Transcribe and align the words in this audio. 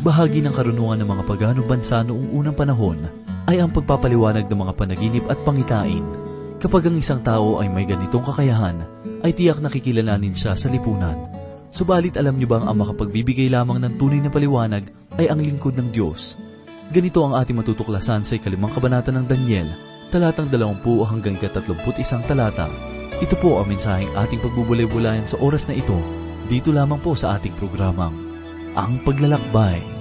Bahagi 0.00 0.40
ng 0.40 0.56
karunungan 0.56 1.04
ng 1.04 1.08
mga 1.12 1.24
paganong 1.28 1.68
bansa 1.68 2.00
noong 2.00 2.32
unang 2.32 2.56
panahon 2.56 3.04
ay 3.44 3.60
ang 3.60 3.68
pagpapaliwanag 3.68 4.48
ng 4.48 4.58
mga 4.64 4.72
panaginip 4.72 5.24
at 5.28 5.36
pangitain. 5.44 6.00
Kapag 6.56 6.88
ang 6.88 6.96
isang 6.96 7.20
tao 7.20 7.60
ay 7.60 7.68
may 7.68 7.84
ganitong 7.84 8.24
kakayahan, 8.24 8.80
ay 9.20 9.36
tiyak 9.36 9.60
nakikilalanin 9.60 10.32
siya 10.32 10.56
sa 10.56 10.72
lipunan. 10.72 11.28
Subalit 11.68 12.16
alam 12.16 12.40
niyo 12.40 12.48
bang 12.48 12.64
ang 12.64 12.80
makapagbibigay 12.80 13.52
lamang 13.52 13.76
ng 13.76 14.00
tunay 14.00 14.24
na 14.24 14.32
paliwanag 14.32 14.88
ay 15.20 15.28
ang 15.28 15.36
lingkod 15.36 15.76
ng 15.76 15.92
Diyos? 15.92 16.40
Ganito 16.88 17.20
ang 17.20 17.36
ating 17.36 17.60
matutuklasan 17.60 18.24
sa 18.24 18.40
ikalimang 18.40 18.72
kabanata 18.72 19.12
ng 19.12 19.28
Daniel, 19.28 19.68
talatang 20.08 20.48
20 20.48 20.80
hanggang 21.12 21.36
31 21.36 21.76
talata. 22.24 22.72
Ito 23.20 23.36
po 23.36 23.60
ang 23.60 23.68
mensaheng 23.68 24.16
ating 24.16 24.40
pagbubulay-bulayan 24.40 25.28
sa 25.28 25.36
oras 25.44 25.68
na 25.68 25.76
ito, 25.76 26.00
dito 26.48 26.72
lamang 26.72 27.04
po 27.04 27.12
sa 27.12 27.36
ating 27.36 27.52
programang, 27.60 28.29
Ang 28.78 29.02
Paglalakbay. 29.02 29.99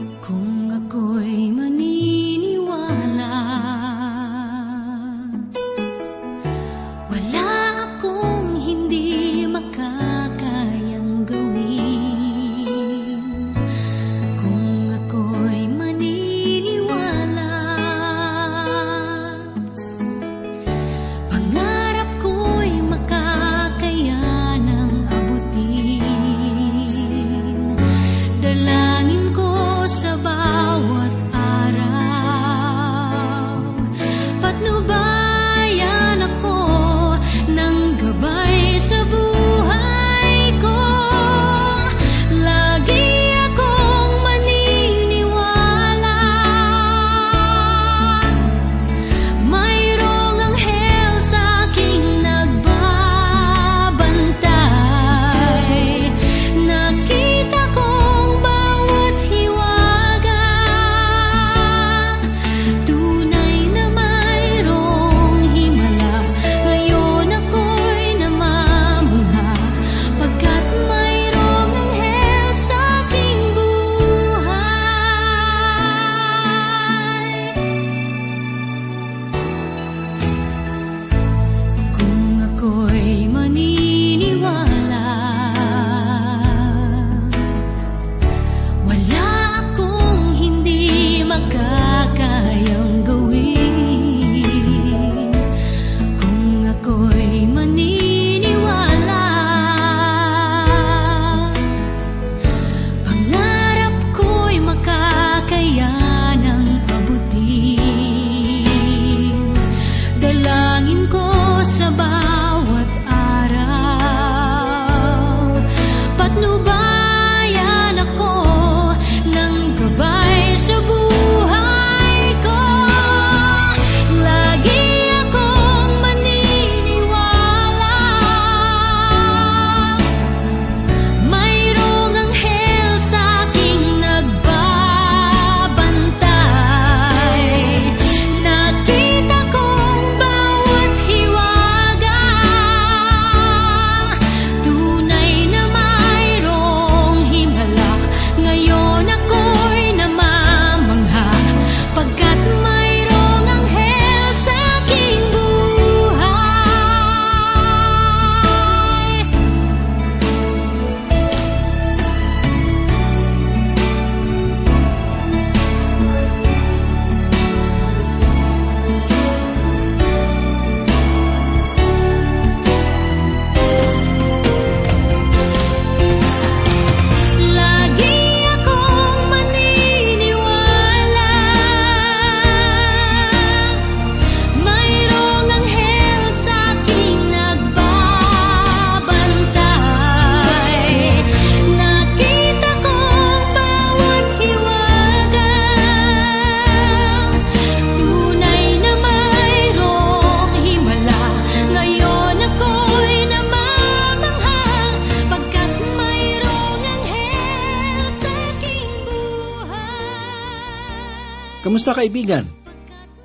Kamusta 211.89 212.05
kaibigan? 212.05 212.45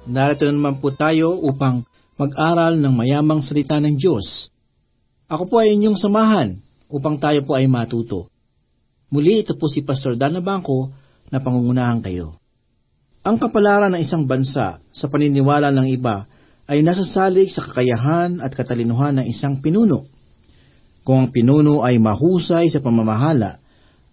Narito 0.08 0.48
naman 0.48 0.80
po 0.80 0.88
tayo 0.88 1.36
upang 1.36 1.84
mag-aral 2.16 2.80
ng 2.80 2.96
mayamang 2.96 3.44
salita 3.44 3.76
ng 3.76 3.92
Diyos. 3.92 4.56
Ako 5.28 5.52
po 5.52 5.60
ay 5.60 5.76
inyong 5.76 6.00
samahan 6.00 6.56
upang 6.88 7.20
tayo 7.20 7.44
po 7.44 7.60
ay 7.60 7.68
matuto. 7.68 8.24
Muli 9.12 9.44
ito 9.44 9.52
po 9.60 9.68
si 9.68 9.84
Pastor 9.84 10.16
Dana 10.16 10.40
Bangko 10.40 10.88
na 11.28 11.44
pangungunahan 11.44 12.00
kayo. 12.00 12.40
Ang 13.28 13.36
kapalaran 13.36 13.92
ng 13.92 14.00
isang 14.00 14.24
bansa 14.24 14.80
sa 14.80 15.06
paniniwala 15.12 15.68
ng 15.68 15.84
iba 15.92 16.24
ay 16.64 16.80
nasasalig 16.80 17.52
sa 17.52 17.68
kakayahan 17.68 18.40
at 18.40 18.56
katalinuhan 18.56 19.20
ng 19.20 19.28
isang 19.28 19.60
pinuno. 19.60 20.08
Kung 21.04 21.20
ang 21.20 21.28
pinuno 21.28 21.84
ay 21.84 22.00
mahusay 22.00 22.72
sa 22.72 22.80
pamamahala, 22.80 23.60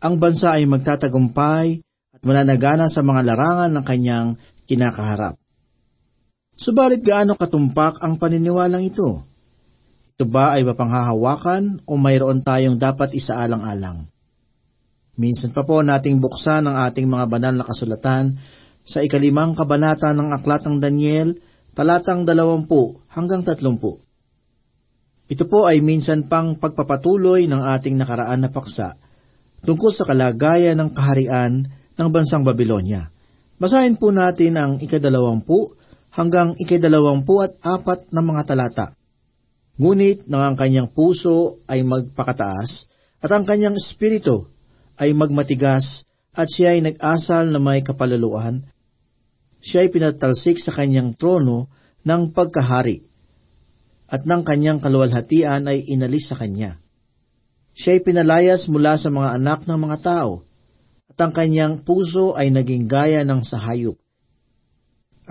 ang 0.03 0.19
bansa 0.19 0.59
ay 0.59 0.67
magtatagumpay 0.67 1.79
mananagana 2.21 2.85
sa 2.89 3.01
mga 3.01 3.21
larangan 3.33 3.71
ng 3.73 3.85
kanyang 3.85 4.27
kinakaharap. 4.69 5.37
Subalit 6.53 7.01
gaano 7.01 7.33
katumpak 7.33 8.05
ang 8.05 8.21
paniniwalang 8.21 8.85
ito? 8.85 9.25
Ito 10.13 10.29
ba 10.29 10.53
ay 10.53 10.61
mapanghahawakan 10.61 11.89
o 11.89 11.97
mayroon 11.97 12.45
tayong 12.45 12.77
dapat 12.77 13.17
isaalang-alang? 13.17 13.97
Minsan 15.17 15.51
pa 15.51 15.65
po 15.65 15.81
nating 15.81 16.21
buksan 16.21 16.69
ang 16.69 16.85
ating 16.85 17.09
mga 17.09 17.25
banal 17.25 17.53
na 17.57 17.65
kasulatan 17.65 18.37
sa 18.85 19.01
ikalimang 19.01 19.57
kabanata 19.57 20.13
ng 20.13 20.29
Aklat 20.29 20.69
ng 20.69 20.77
Daniel, 20.77 21.33
talatang 21.73 22.23
dalawampu 22.23 23.01
hanggang 23.17 23.41
tatlumpu. 23.41 23.97
Ito 25.31 25.47
po 25.47 25.65
ay 25.65 25.79
minsan 25.79 26.27
pang 26.29 26.59
pagpapatuloy 26.59 27.47
ng 27.47 27.61
ating 27.63 27.95
nakaraan 27.95 28.45
na 28.45 28.49
paksa 28.51 28.93
tungkol 29.63 29.89
sa 29.89 30.03
kalagayan 30.03 30.75
ng 30.77 30.89
kaharian 30.91 31.65
ng 32.01 32.09
bansang 32.09 32.41
Babylonia. 32.41 33.05
Basahin 33.61 34.01
po 34.01 34.09
natin 34.09 34.57
ang 34.57 34.71
ikadalawampu 34.81 35.77
hanggang 36.17 36.57
ikadalawampu 36.57 37.45
at 37.45 37.53
apat 37.61 38.09
na 38.09 38.25
mga 38.25 38.41
talata. 38.49 38.89
Ngunit 39.77 40.25
nang 40.33 40.41
ang 40.41 40.55
kanyang 40.57 40.89
puso 40.89 41.61
ay 41.69 41.85
magpakataas 41.85 42.89
at 43.21 43.29
ang 43.29 43.45
kanyang 43.45 43.77
espiritu 43.77 44.49
ay 44.97 45.13
magmatigas 45.13 46.09
at 46.33 46.49
siya 46.49 46.73
ay 46.73 46.81
nag-asal 46.81 47.53
na 47.53 47.61
may 47.61 47.85
kapalaluan, 47.85 48.65
siya 49.61 49.85
ay 49.85 49.93
pinatalsik 49.93 50.57
sa 50.57 50.73
kanyang 50.73 51.13
trono 51.13 51.69
ng 52.01 52.33
pagkahari 52.33 52.97
at 54.09 54.25
ng 54.25 54.41
kanyang 54.41 54.81
kaluwalhatian 54.81 55.69
ay 55.69 55.85
inalis 55.85 56.33
sa 56.33 56.35
kanya. 56.41 56.81
Siya 57.77 57.95
ay 57.95 58.01
pinalayas 58.01 58.67
mula 58.73 58.97
sa 58.97 59.13
mga 59.13 59.37
anak 59.37 59.69
ng 59.69 59.79
mga 59.79 59.97
tao 60.01 60.43
at 61.11 61.17
ang 61.19 61.35
kanyang 61.35 61.83
puso 61.83 62.39
ay 62.39 62.55
naging 62.55 62.87
gaya 62.87 63.27
ng 63.27 63.43
sahayop 63.43 63.99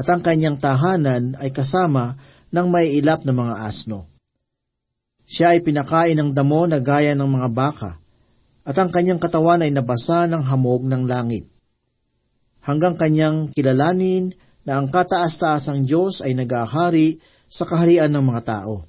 at 0.00 0.06
ang 0.08 0.24
kanyang 0.24 0.56
tahanan 0.56 1.36
ay 1.36 1.52
kasama 1.52 2.16
ng 2.56 2.66
may 2.72 2.88
ilap 2.96 3.20
na 3.28 3.36
mga 3.36 3.68
asno. 3.68 4.08
Siya 5.28 5.52
ay 5.52 5.60
pinakain 5.60 6.16
ng 6.16 6.32
damo 6.32 6.64
na 6.64 6.80
gaya 6.80 7.12
ng 7.12 7.28
mga 7.28 7.48
baka, 7.52 8.00
at 8.64 8.76
ang 8.80 8.88
kanyang 8.88 9.20
katawan 9.20 9.60
ay 9.60 9.70
nabasa 9.76 10.24
ng 10.24 10.40
hamog 10.40 10.88
ng 10.88 11.04
langit. 11.04 11.44
Hanggang 12.64 12.96
kanyang 12.96 13.52
kilalanin 13.52 14.32
na 14.64 14.80
ang 14.80 14.88
kataas-taasang 14.88 15.84
Diyos 15.84 16.24
ay 16.24 16.32
nagahari 16.32 17.20
sa 17.44 17.68
kaharian 17.68 18.08
ng 18.08 18.24
mga 18.24 18.42
tao. 18.42 18.80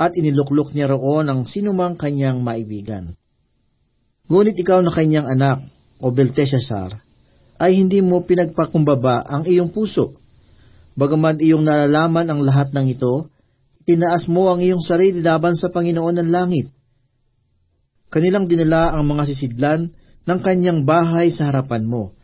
At 0.00 0.16
iniluklok 0.16 0.72
niya 0.72 0.90
roon 0.90 1.28
ang 1.28 1.46
sinumang 1.46 1.94
kanyang 1.94 2.40
maibigan. 2.40 3.06
Ngunit 4.24 4.56
ikaw 4.56 4.80
na 4.80 4.88
kanyang 4.88 5.28
anak, 5.28 5.60
o 6.00 6.08
Belteshazzar, 6.08 6.96
ay 7.60 7.76
hindi 7.76 8.00
mo 8.00 8.24
pinagpakumbaba 8.24 9.28
ang 9.28 9.44
iyong 9.44 9.68
puso. 9.68 10.16
Bagaman 10.96 11.44
iyong 11.44 11.60
nalalaman 11.60 12.32
ang 12.32 12.40
lahat 12.40 12.72
ng 12.72 12.88
ito, 12.88 13.28
tinaas 13.84 14.32
mo 14.32 14.48
ang 14.48 14.64
iyong 14.64 14.80
sarili 14.80 15.20
laban 15.20 15.52
sa 15.52 15.68
Panginoon 15.68 16.24
ng 16.24 16.30
langit. 16.32 16.72
Kanilang 18.08 18.48
dinala 18.48 18.96
ang 18.96 19.04
mga 19.04 19.28
sisidlan 19.28 19.92
ng 20.24 20.38
kanyang 20.40 20.88
bahay 20.88 21.28
sa 21.28 21.52
harapan 21.52 21.84
mo, 21.84 22.16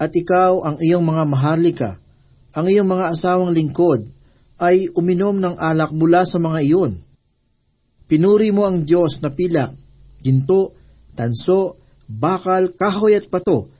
at 0.00 0.08
ikaw 0.16 0.64
ang 0.64 0.80
iyong 0.80 1.04
mga 1.04 1.24
maharlika, 1.28 1.90
ang 2.56 2.64
iyong 2.64 2.88
mga 2.88 3.12
asawang 3.12 3.52
lingkod, 3.52 4.08
ay 4.56 4.88
uminom 4.96 5.36
ng 5.36 5.60
alak 5.60 5.92
mula 5.92 6.24
sa 6.24 6.40
mga 6.40 6.64
iyon. 6.64 6.96
Pinuri 8.08 8.56
mo 8.56 8.64
ang 8.64 8.88
Diyos 8.88 9.20
na 9.20 9.28
pilak, 9.28 9.68
ginto, 10.24 10.72
tanso, 11.16 11.80
bakal, 12.06 12.70
kahoy 12.76 13.16
at 13.16 13.26
pato, 13.32 13.72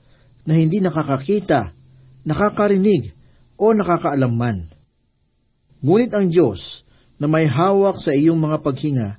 na 0.49 0.57
hindi 0.57 0.81
nakakakita, 0.81 1.71
nakakarinig, 2.25 3.13
o 3.61 3.71
nakakaalam 3.71 4.33
man. 4.33 4.57
Ngunit 5.85 6.11
ang 6.17 6.27
Diyos, 6.33 6.83
na 7.21 7.29
may 7.29 7.45
hawak 7.45 7.97
sa 7.97 8.13
iyong 8.13 8.37
mga 8.37 8.65
paghinga, 8.65 9.09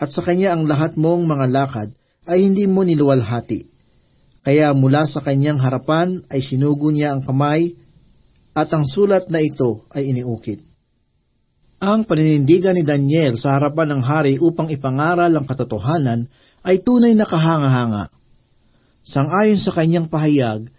at 0.00 0.08
sa 0.08 0.20
Kanya 0.24 0.56
ang 0.56 0.68
lahat 0.68 0.96
mong 1.00 1.24
mga 1.24 1.46
lakad, 1.52 1.88
ay 2.28 2.44
hindi 2.44 2.68
mo 2.68 2.84
niluwalhati. 2.84 3.64
Kaya 4.42 4.74
mula 4.74 5.06
sa 5.06 5.22
Kanyang 5.22 5.62
harapan 5.62 6.12
ay 6.32 6.40
sinugo 6.42 6.90
niya 6.90 7.14
ang 7.14 7.22
kamay, 7.22 7.72
at 8.52 8.68
ang 8.76 8.84
sulat 8.84 9.32
na 9.32 9.40
ito 9.40 9.88
ay 9.96 10.12
iniukit. 10.12 10.60
Ang 11.82 12.06
paninindigan 12.06 12.78
ni 12.78 12.86
Daniel 12.86 13.34
sa 13.34 13.58
harapan 13.58 13.96
ng 13.96 14.02
hari 14.06 14.38
upang 14.38 14.70
ipangaral 14.70 15.34
ang 15.34 15.46
katotohanan 15.48 16.30
ay 16.62 16.82
tunay 16.82 17.14
na 17.18 17.26
kahanga-hanga. 17.26 18.10
Sangayon 19.02 19.58
sa 19.58 19.74
kanyang 19.74 20.06
pahayag, 20.06 20.70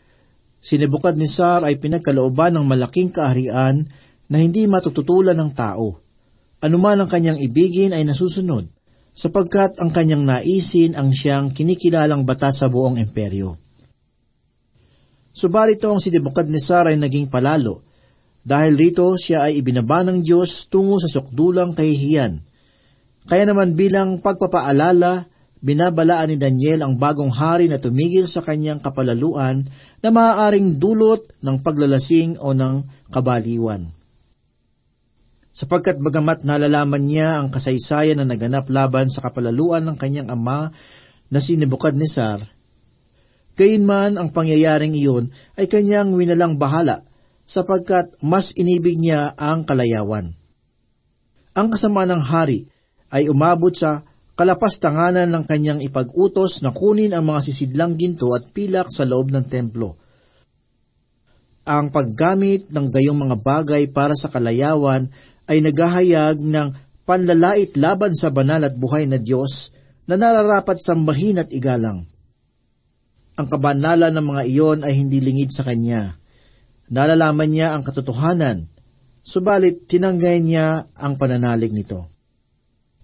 si 0.64 0.80
Nebuchadnezzar 0.80 1.68
ay 1.68 1.76
pinagkalooban 1.76 2.56
ng 2.56 2.64
malaking 2.64 3.12
kaharian 3.12 3.84
na 4.32 4.38
hindi 4.40 4.64
matututulan 4.64 5.36
ng 5.36 5.52
tao. 5.52 6.00
Anuman 6.64 7.04
ang 7.04 7.12
kanyang 7.12 7.44
ibigin 7.44 7.92
ay 7.92 8.08
nasusunod, 8.08 8.64
sapagkat 9.12 9.76
ang 9.84 9.92
kanyang 9.92 10.24
naisin 10.24 10.96
ang 10.96 11.12
siyang 11.12 11.52
kinikilalang 11.52 12.24
batas 12.24 12.64
sa 12.64 12.72
buong 12.72 12.96
imperyo. 12.96 13.60
Subalit 15.36 15.84
ang 15.84 16.00
si 16.00 16.16
Nebuchadnezzar 16.16 16.88
ay 16.88 16.96
naging 16.96 17.28
palalo, 17.28 17.84
dahil 18.48 18.80
rito 18.80 19.12
siya 19.20 19.52
ay 19.52 19.60
ibinaba 19.60 20.08
ng 20.08 20.24
Diyos 20.24 20.72
tungo 20.72 21.00
sa 21.04 21.12
sukdulang 21.12 21.76
kahihiyan. 21.76 22.32
Kaya 23.28 23.44
naman 23.48 23.76
bilang 23.76 24.24
pagpapaalala, 24.24 25.28
binabalaan 25.64 26.36
ni 26.36 26.38
Daniel 26.38 26.84
ang 26.84 27.00
bagong 27.00 27.32
hari 27.32 27.72
na 27.72 27.80
tumigil 27.80 28.28
sa 28.28 28.44
kanyang 28.44 28.84
kapalaluan 28.84 29.64
na 30.04 30.10
maaaring 30.12 30.76
dulot 30.76 31.24
ng 31.40 31.64
paglalasing 31.64 32.36
o 32.44 32.52
ng 32.52 32.84
kabaliwan. 33.16 33.88
Sapagkat 35.56 36.04
bagamat 36.04 36.44
nalalaman 36.44 37.08
niya 37.08 37.40
ang 37.40 37.48
kasaysayan 37.48 38.20
na 38.20 38.28
naganap 38.28 38.68
laban 38.68 39.08
sa 39.08 39.24
kapalaluan 39.24 39.88
ng 39.88 39.96
kanyang 39.96 40.28
ama 40.28 40.68
na 41.32 41.40
si 41.40 41.56
Nebuchadnezzar, 41.56 42.44
Gayunman 43.54 44.18
ang 44.18 44.34
pangyayaring 44.34 44.98
iyon 44.98 45.30
ay 45.62 45.70
kanyang 45.70 46.18
winalang 46.18 46.58
bahala 46.58 47.06
sapagkat 47.46 48.10
mas 48.26 48.58
inibig 48.58 48.98
niya 48.98 49.30
ang 49.38 49.62
kalayawan. 49.62 50.34
Ang 51.54 51.68
kasama 51.70 52.10
ng 52.10 52.18
hari 52.18 52.66
ay 53.14 53.30
umabot 53.30 53.70
sa 53.70 54.02
kalapastanganan 54.34 55.30
ng 55.30 55.44
kanyang 55.46 55.80
ipag-utos 55.86 56.66
na 56.66 56.74
kunin 56.74 57.14
ang 57.14 57.30
mga 57.30 57.42
sisidlang 57.46 57.94
ginto 57.98 58.34
at 58.34 58.50
pilak 58.50 58.90
sa 58.90 59.06
loob 59.06 59.30
ng 59.30 59.46
templo. 59.46 59.94
Ang 61.64 61.94
paggamit 61.96 62.68
ng 62.74 62.92
gayong 62.92 63.20
mga 63.20 63.38
bagay 63.40 63.84
para 63.94 64.18
sa 64.18 64.28
kalayawan 64.28 65.08
ay 65.48 65.64
naghahayag 65.64 66.44
ng 66.44 66.68
panlalait 67.08 67.72
laban 67.80 68.12
sa 68.16 68.34
banal 68.34 68.64
at 68.64 68.76
buhay 68.76 69.08
na 69.08 69.22
Diyos 69.22 69.72
na 70.10 70.20
nararapat 70.20 70.84
sambahin 70.84 71.40
at 71.40 71.50
igalang. 71.56 72.04
Ang 73.40 73.48
kabanalan 73.48 74.12
ng 74.12 74.26
mga 74.28 74.44
iyon 74.46 74.80
ay 74.84 74.94
hindi 75.00 75.24
lingid 75.24 75.50
sa 75.56 75.64
Kanya 75.64 76.24
Nalalaman 76.94 77.50
niya 77.50 77.74
ang 77.74 77.82
katotohanan, 77.82 78.70
subalit 79.26 79.90
tinanggay 79.90 80.38
niya 80.46 80.86
ang 80.94 81.18
pananalig 81.18 81.74
nito. 81.74 82.13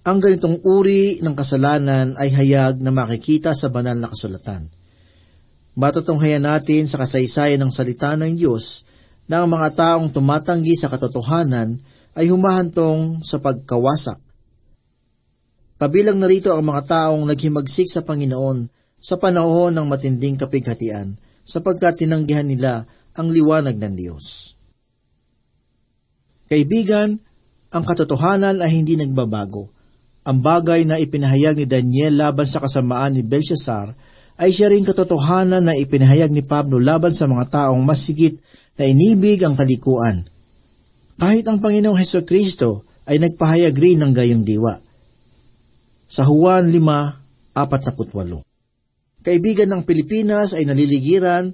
Ang 0.07 0.23
ganitong 0.23 0.63
uri 0.63 1.19
ng 1.19 1.35
kasalanan 1.35 2.15
ay 2.15 2.31
hayag 2.31 2.79
na 2.79 2.91
makikita 2.95 3.51
sa 3.51 3.67
banal 3.67 3.99
na 3.99 4.07
kasulatan. 4.07 4.63
Matutunghayan 5.75 6.47
natin 6.47 6.87
sa 6.87 7.03
kasaysayan 7.03 7.59
ng 7.59 7.71
salita 7.71 8.15
ng 8.15 8.39
Diyos 8.39 8.87
na 9.27 9.43
ang 9.43 9.51
mga 9.51 9.75
taong 9.75 10.11
tumatanggi 10.15 10.79
sa 10.79 10.87
katotohanan 10.87 11.75
ay 12.15 12.31
humahantong 12.31 13.19
sa 13.21 13.43
pagkawasak. 13.43 14.19
Kabilang 15.79 16.19
narito 16.19 16.51
ang 16.51 16.67
mga 16.67 16.83
taong 16.87 17.23
naghimagsik 17.27 17.87
sa 17.87 18.03
Panginoon 18.03 18.67
sa 18.99 19.15
panahon 19.15 19.71
ng 19.71 19.87
matinding 19.87 20.35
kapighatian 20.35 21.15
sapagkat 21.47 22.03
tinanggihan 22.03 22.43
nila 22.43 22.83
ang 23.15 23.31
liwanag 23.31 23.79
ng 23.79 23.93
Diyos. 23.95 24.55
Kaibigan, 26.51 27.15
ang 27.69 27.83
katotohanan 27.85 28.59
ay 28.59 28.73
hindi 28.73 28.99
nagbabago. 28.99 29.78
Ang 30.27 30.43
bagay 30.43 30.83
na 30.83 30.99
ipinahayag 30.99 31.55
ni 31.55 31.65
Daniel 31.69 32.19
laban 32.19 32.43
sa 32.43 32.59
kasamaan 32.59 33.15
ni 33.15 33.23
Belshazzar 33.23 33.95
ay 34.39 34.51
siya 34.51 34.71
rin 34.71 34.87
katotohanan 34.87 35.63
na 35.63 35.75
ipinahayag 35.75 36.31
ni 36.31 36.43
Pablo 36.43 36.79
laban 36.79 37.11
sa 37.11 37.27
mga 37.27 37.47
taong 37.47 37.83
mas 37.83 38.03
sigit 38.03 38.35
na 38.79 38.87
inibig 38.87 39.43
ang 39.43 39.55
kalikuan. 39.55 40.23
Kahit 41.19 41.43
ang 41.47 41.59
Panginoong 41.59 41.99
Heso 41.99 42.23
Kristo 42.23 42.87
ay 43.03 43.19
nagpahayag 43.19 43.75
rin 43.75 43.99
ng 43.99 44.15
gayong 44.15 44.47
diwa. 44.47 44.79
Sa 46.07 46.23
Juan 46.23 46.71
5.48 46.71 48.47
Kaibigan 49.19 49.67
ng 49.75 49.83
Pilipinas 49.83 50.55
ay 50.55 50.63
naliligiran 50.63 51.51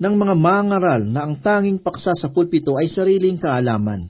ng 0.00 0.14
mga 0.16 0.34
mangaral 0.34 1.04
na 1.04 1.28
ang 1.28 1.36
tanging 1.36 1.84
paksa 1.84 2.16
sa 2.16 2.32
pulpito 2.32 2.80
ay 2.80 2.88
sariling 2.88 3.36
kaalaman. 3.36 4.00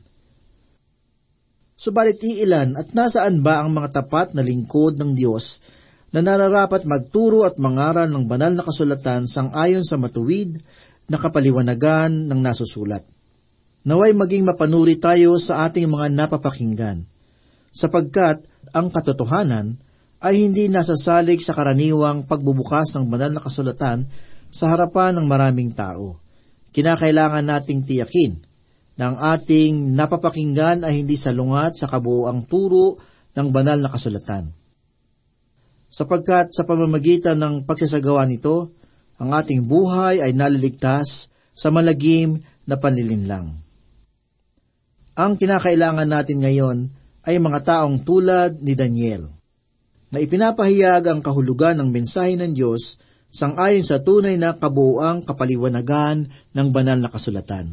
Subalit 1.83 2.23
iilan 2.23 2.79
at 2.79 2.95
nasaan 2.95 3.43
ba 3.43 3.59
ang 3.59 3.75
mga 3.75 3.91
tapat 3.91 4.39
na 4.39 4.47
lingkod 4.47 5.03
ng 5.03 5.19
Diyos 5.19 5.67
na 6.15 6.23
nararapat 6.23 6.87
magturo 6.87 7.43
at 7.43 7.59
mangaral 7.59 8.07
ng 8.07 8.31
banal 8.31 8.55
na 8.55 8.63
kasulatan 8.63 9.27
sang 9.27 9.51
ayon 9.51 9.83
sa 9.83 9.99
matuwid 9.99 10.63
na 11.11 11.19
kapaliwanagan 11.19 12.31
ng 12.31 12.39
nasusulat. 12.39 13.03
Naway 13.83 14.15
maging 14.15 14.47
mapanuri 14.47 14.95
tayo 14.95 15.35
sa 15.43 15.67
ating 15.67 15.91
mga 15.91 16.15
napapakinggan, 16.15 17.03
sapagkat 17.75 18.39
ang 18.71 18.87
katotohanan 18.95 19.75
ay 20.23 20.39
hindi 20.39 20.71
nasasalig 20.71 21.43
sa 21.43 21.51
karaniwang 21.51 22.31
pagbubukas 22.31 22.95
ng 22.95 23.11
banal 23.11 23.35
na 23.35 23.43
kasulatan 23.43 24.07
sa 24.55 24.71
harapan 24.71 25.19
ng 25.19 25.27
maraming 25.27 25.75
tao. 25.75 26.15
Kinakailangan 26.71 27.43
nating 27.43 27.83
tiyakin 27.83 28.52
ang 29.03 29.17
ating 29.19 29.99
napapakinggan 29.99 30.87
ay 30.87 31.03
hindi 31.03 31.19
salungat 31.19 31.75
sa 31.75 31.91
kabuoang 31.91 32.47
turo 32.47 32.97
ng 33.35 33.49
banal 33.51 33.81
na 33.81 33.91
kasulatan. 33.91 34.47
Sapagkat 35.93 36.57
sa 36.57 36.65
pamamagitan 36.65 37.37
ng 37.37 37.55
pagsasagawa 37.69 38.25
nito, 38.25 38.73
ang 39.21 39.35
ating 39.37 39.69
buhay 39.69 40.25
ay 40.25 40.33
naliligtas 40.33 41.29
sa 41.53 41.69
malagim 41.69 42.41
na 42.65 42.81
panlilinlang. 42.81 43.45
Ang 45.21 45.37
kinakailangan 45.37 46.09
natin 46.09 46.41
ngayon 46.41 46.79
ay 47.29 47.37
mga 47.37 47.61
taong 47.61 48.01
tulad 48.09 48.57
ni 48.65 48.73
Daniel, 48.73 49.29
na 50.13 50.21
ipinapahayag 50.21 51.09
ang 51.09 51.21
kahulugan 51.21 51.81
ng 51.81 51.89
mensahe 51.93 52.37
ng 52.37 52.53
Diyos 52.53 53.01
sangayon 53.33 53.85
sa 53.85 54.01
tunay 54.05 54.37
na 54.37 54.53
kabuuang 54.53 55.25
kapaliwanagan 55.25 56.29
ng 56.29 56.69
banal 56.69 57.01
na 57.01 57.09
kasulatan. 57.09 57.69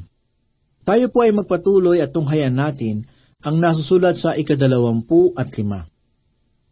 Tayo 0.89 1.13
po 1.13 1.21
ay 1.21 1.29
magpatuloy 1.37 2.01
at 2.01 2.09
tunghayan 2.09 2.57
natin 2.57 3.05
ang 3.45 3.61
nasusulat 3.61 4.17
sa 4.17 4.33
ikadalawampu 4.33 5.37
at 5.37 5.53
lima. 5.53 5.85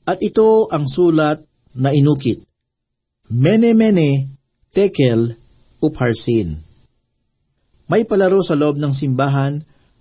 At 0.09 0.17
ito 0.25 0.65
ang 0.73 0.89
sulat 0.89 1.37
na 1.77 1.93
inukit. 1.93 2.41
Mene 3.29 3.77
mene 3.77 4.25
tekel 4.73 5.37
upharsin. 5.85 6.49
May 7.93 8.09
palaro 8.09 8.41
sa 8.41 8.57
loob 8.57 8.81
ng 8.81 8.89
simbahan 8.89 9.53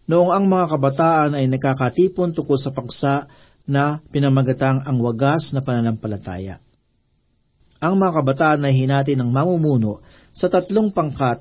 noong 0.08 0.32
ang 0.32 0.48
mga 0.48 0.64
kabataan 0.72 1.36
ay 1.36 1.44
nakakatipon 1.52 2.32
tukol 2.32 2.56
sa 2.56 2.72
paksa 2.72 3.28
na 3.68 4.00
pinamagatang 4.16 4.80
ang 4.88 4.96
wagas 5.04 5.52
na 5.52 5.60
pananampalataya. 5.60 6.56
Ang 7.84 8.00
mga 8.00 8.24
kabataan 8.24 8.64
ay 8.64 8.80
hinati 8.80 9.12
ng 9.12 9.28
mamumuno 9.28 10.00
sa 10.32 10.48
tatlong 10.48 10.88
pangkat 10.88 11.36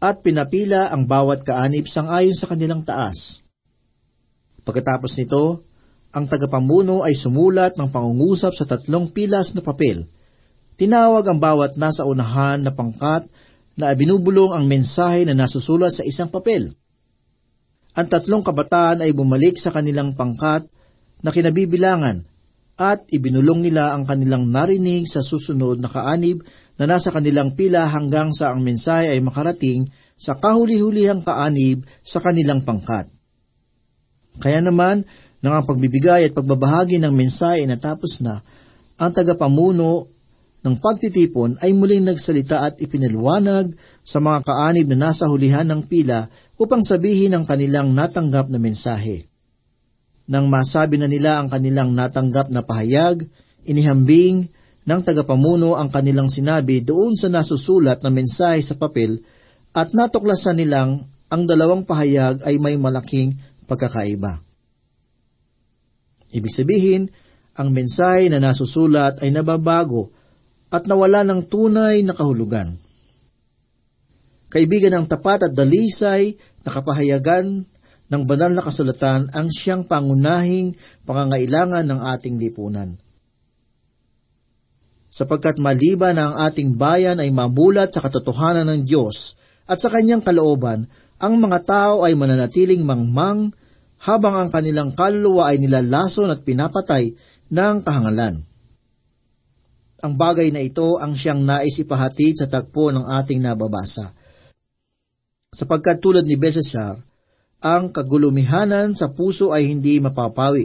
at 0.00 0.24
pinapila 0.24 0.88
ang 0.88 1.04
bawat 1.04 1.44
kaanib 1.44 1.84
sang 1.84 2.08
ayon 2.08 2.32
sa 2.32 2.48
kanilang 2.48 2.80
taas. 2.82 3.44
Pagkatapos 4.64 5.12
nito, 5.20 5.60
ang 6.10 6.26
tagapamuno 6.26 7.06
ay 7.06 7.14
sumulat 7.14 7.76
ng 7.76 7.86
pangungusap 7.92 8.50
sa 8.56 8.64
tatlong 8.66 9.12
pilas 9.12 9.54
na 9.54 9.62
papel. 9.62 10.02
Tinawag 10.80 11.28
ang 11.28 11.38
bawat 11.38 11.76
nasa 11.76 12.08
unahan 12.08 12.64
na 12.64 12.72
pangkat 12.72 13.28
na 13.76 13.92
binubulong 13.94 14.56
ang 14.56 14.64
mensahe 14.66 15.22
na 15.28 15.36
nasusulat 15.36 15.92
sa 15.92 16.02
isang 16.02 16.32
papel. 16.32 16.66
Ang 17.94 18.06
tatlong 18.08 18.42
kabataan 18.42 19.04
ay 19.04 19.12
bumalik 19.12 19.60
sa 19.60 19.70
kanilang 19.70 20.16
pangkat 20.16 20.64
na 21.20 21.30
kinabibilangan 21.30 22.24
at 22.80 23.04
ibinulong 23.12 23.60
nila 23.60 23.92
ang 23.92 24.08
kanilang 24.08 24.48
narinig 24.48 25.04
sa 25.04 25.20
susunod 25.20 25.84
na 25.84 25.92
kaanib 25.92 26.40
na 26.80 26.88
nasa 26.88 27.12
kanilang 27.12 27.52
pila 27.52 27.84
hanggang 27.84 28.32
sa 28.32 28.56
ang 28.56 28.64
mensahe 28.64 29.12
ay 29.12 29.20
makarating 29.20 29.84
sa 30.16 30.40
kahuli-hulihang 30.40 31.20
kaanib 31.20 31.84
sa 32.00 32.24
kanilang 32.24 32.64
pangkat. 32.64 33.04
Kaya 34.40 34.64
naman, 34.64 35.04
nang 35.44 35.60
ang 35.60 35.64
pagbibigay 35.68 36.24
at 36.24 36.32
pagbabahagi 36.32 36.96
ng 36.96 37.12
mensahe 37.12 37.68
natapos 37.68 38.24
na, 38.24 38.40
ang 38.96 39.12
tagapamuno 39.12 40.08
ng 40.64 40.76
pagtitipon 40.80 41.60
ay 41.60 41.76
muling 41.76 42.04
nagsalita 42.04 42.64
at 42.64 42.74
ipinaliwanag 42.80 43.72
sa 44.00 44.20
mga 44.20 44.44
kaanib 44.44 44.88
na 44.92 45.08
nasa 45.08 45.28
hulihan 45.28 45.68
ng 45.68 45.84
pila 45.84 46.28
upang 46.60 46.80
sabihin 46.80 47.36
ang 47.36 47.44
kanilang 47.44 47.92
natanggap 47.92 48.48
na 48.48 48.56
mensahe. 48.56 49.24
Nang 50.28 50.48
masabi 50.48 50.96
na 50.96 51.08
nila 51.08 51.40
ang 51.40 51.52
kanilang 51.52 51.92
natanggap 51.92 52.52
na 52.52 52.64
pahayag, 52.64 53.24
inihambing 53.68 54.48
ng 54.88 55.00
tagapamuno 55.04 55.76
ang 55.76 55.92
kanilang 55.92 56.32
sinabi 56.32 56.80
doon 56.80 57.12
sa 57.12 57.28
nasusulat 57.28 58.00
na 58.00 58.10
mensahe 58.12 58.64
sa 58.64 58.78
papel 58.80 59.20
at 59.76 59.92
natuklasan 59.92 60.58
nilang 60.58 60.98
ang 61.30 61.42
dalawang 61.46 61.86
pahayag 61.86 62.42
ay 62.42 62.58
may 62.58 62.74
malaking 62.74 63.36
pagkakaiba. 63.70 64.34
Ibig 66.30 66.52
sabihin, 66.54 67.06
ang 67.58 67.70
mensahe 67.74 68.30
na 68.30 68.38
nasusulat 68.42 69.22
ay 69.22 69.30
nababago 69.34 70.10
at 70.70 70.86
nawala 70.86 71.26
ng 71.26 71.50
tunay 71.50 72.02
na 72.06 72.14
kahulugan. 72.14 72.66
Kaibigan 74.50 74.98
ng 74.98 75.06
tapat 75.06 75.50
at 75.50 75.52
dalisay 75.54 76.34
na 76.66 76.70
kapahayagan 76.74 77.46
ng 78.10 78.22
banal 78.26 78.50
na 78.50 78.62
kasulatan 78.62 79.30
ang 79.30 79.46
siyang 79.54 79.86
pangunahing 79.86 80.74
pangangailangan 81.06 81.86
ng 81.86 82.00
ating 82.18 82.42
lipunan. 82.42 82.90
Sapagkat 85.10 85.58
maliban 85.58 86.14
na 86.14 86.30
ang 86.30 86.34
ating 86.46 86.78
bayan 86.78 87.18
ay 87.18 87.34
mamulat 87.34 87.90
sa 87.90 87.98
katotohanan 87.98 88.70
ng 88.70 88.80
Diyos 88.86 89.34
at 89.66 89.82
sa 89.82 89.90
kanyang 89.90 90.22
kalooban, 90.22 90.86
ang 91.18 91.34
mga 91.42 91.66
tao 91.66 92.06
ay 92.06 92.14
mananatiling 92.14 92.86
mangmang 92.86 93.50
habang 94.06 94.38
ang 94.38 94.48
kanilang 94.48 94.94
kaluluwa 94.94 95.50
ay 95.50 95.58
nilalason 95.58 96.30
at 96.30 96.40
pinapatay 96.46 97.10
ng 97.50 97.74
kahangalan. 97.82 98.38
Ang 100.00 100.16
bagay 100.16 100.48
na 100.48 100.64
ito 100.64 100.96
ang 100.96 101.12
siyang 101.12 101.44
nais 101.44 101.76
ipahatid 101.76 102.40
sa 102.40 102.46
tagpo 102.48 102.88
ng 102.88 103.04
ating 103.20 103.44
nababasa. 103.44 104.08
Sapagkat 105.52 106.00
tulad 106.00 106.24
ni 106.24 106.40
Besesar, 106.40 106.96
ang 107.60 107.92
kagulumihanan 107.92 108.96
sa 108.96 109.12
puso 109.12 109.52
ay 109.52 109.68
hindi 109.68 110.00
mapapawi 110.00 110.64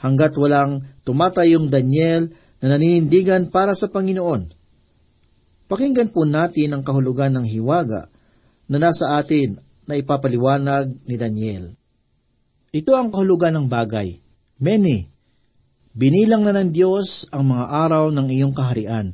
hanggat 0.00 0.32
walang 0.40 0.80
tumatayong 1.04 1.68
Daniel 1.68 2.24
na 2.60 2.76
naninindigan 2.76 3.48
para 3.48 3.72
sa 3.72 3.88
Panginoon. 3.88 4.46
Pakinggan 5.70 6.12
po 6.12 6.28
natin 6.28 6.76
ang 6.76 6.82
kahulugan 6.84 7.32
ng 7.36 7.46
hiwaga 7.46 8.06
na 8.68 8.76
nasa 8.78 9.16
atin 9.16 9.56
na 9.88 9.96
ipapaliwanag 9.96 10.92
ni 11.08 11.16
Daniel. 11.16 11.66
Ito 12.70 12.94
ang 12.94 13.10
kahulugan 13.10 13.58
ng 13.58 13.66
bagay. 13.66 14.14
Many, 14.60 15.08
binilang 15.96 16.46
na 16.46 16.54
ng 16.54 16.70
Diyos 16.70 17.26
ang 17.34 17.50
mga 17.50 17.66
araw 17.66 18.14
ng 18.14 18.28
iyong 18.30 18.54
kaharian, 18.54 19.10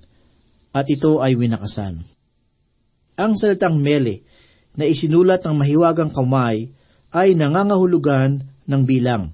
at 0.77 0.85
ito 0.93 1.25
ay 1.25 1.39
winakasan. 1.39 1.97
Ang 3.17 3.33
salitang 3.41 3.81
mele 3.81 4.21
na 4.77 4.85
isinulat 4.85 5.41
ng 5.49 5.57
mahiwagang 5.57 6.13
kamay 6.13 6.69
ay 7.17 7.33
nangangahulugan 7.33 8.45
ng 8.69 8.83
bilang. 8.85 9.33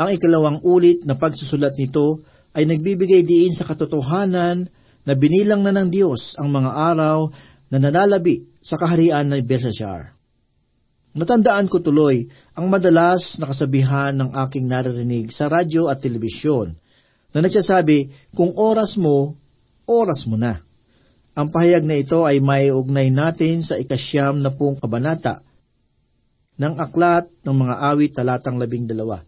Ang 0.00 0.08
ikalawang 0.16 0.64
ulit 0.64 1.04
na 1.04 1.20
pagsusulat 1.20 1.76
nito 1.76 2.24
ay 2.54 2.66
nagbibigay 2.66 3.22
diin 3.22 3.54
sa 3.54 3.66
katotohanan 3.66 4.66
na 5.06 5.12
binilang 5.14 5.62
na 5.62 5.72
ng 5.74 5.88
Diyos 5.88 6.36
ang 6.36 6.50
mga 6.50 6.70
araw 6.94 7.30
na 7.70 7.78
nanalabi 7.78 8.42
sa 8.58 8.76
kaharian 8.76 9.30
ng 9.30 9.42
Belshazzar. 9.46 10.12
Natandaan 11.10 11.66
ko 11.66 11.82
tuloy 11.82 12.22
ang 12.54 12.70
madalas 12.70 13.42
na 13.42 13.50
kasabihan 13.50 14.14
ng 14.14 14.30
aking 14.46 14.70
naririnig 14.70 15.34
sa 15.34 15.50
radyo 15.50 15.90
at 15.90 15.98
telebisyon 15.98 16.70
na 17.30 17.38
nagsasabi, 17.42 18.10
kung 18.34 18.50
oras 18.58 18.98
mo, 18.98 19.34
oras 19.86 20.26
mo 20.26 20.34
na. 20.34 20.58
Ang 21.38 21.54
pahayag 21.54 21.86
na 21.86 21.94
ito 21.98 22.26
ay 22.26 22.42
maiugnay 22.42 23.14
natin 23.14 23.62
sa 23.62 23.78
ikasyam 23.78 24.42
na 24.42 24.50
pong 24.50 24.78
kabanata 24.82 25.38
ng 26.58 26.74
aklat 26.76 27.30
ng 27.46 27.54
mga 27.54 27.74
awit 27.94 28.12
talatang 28.18 28.58
labing 28.58 28.90
dalawa. 28.90 29.22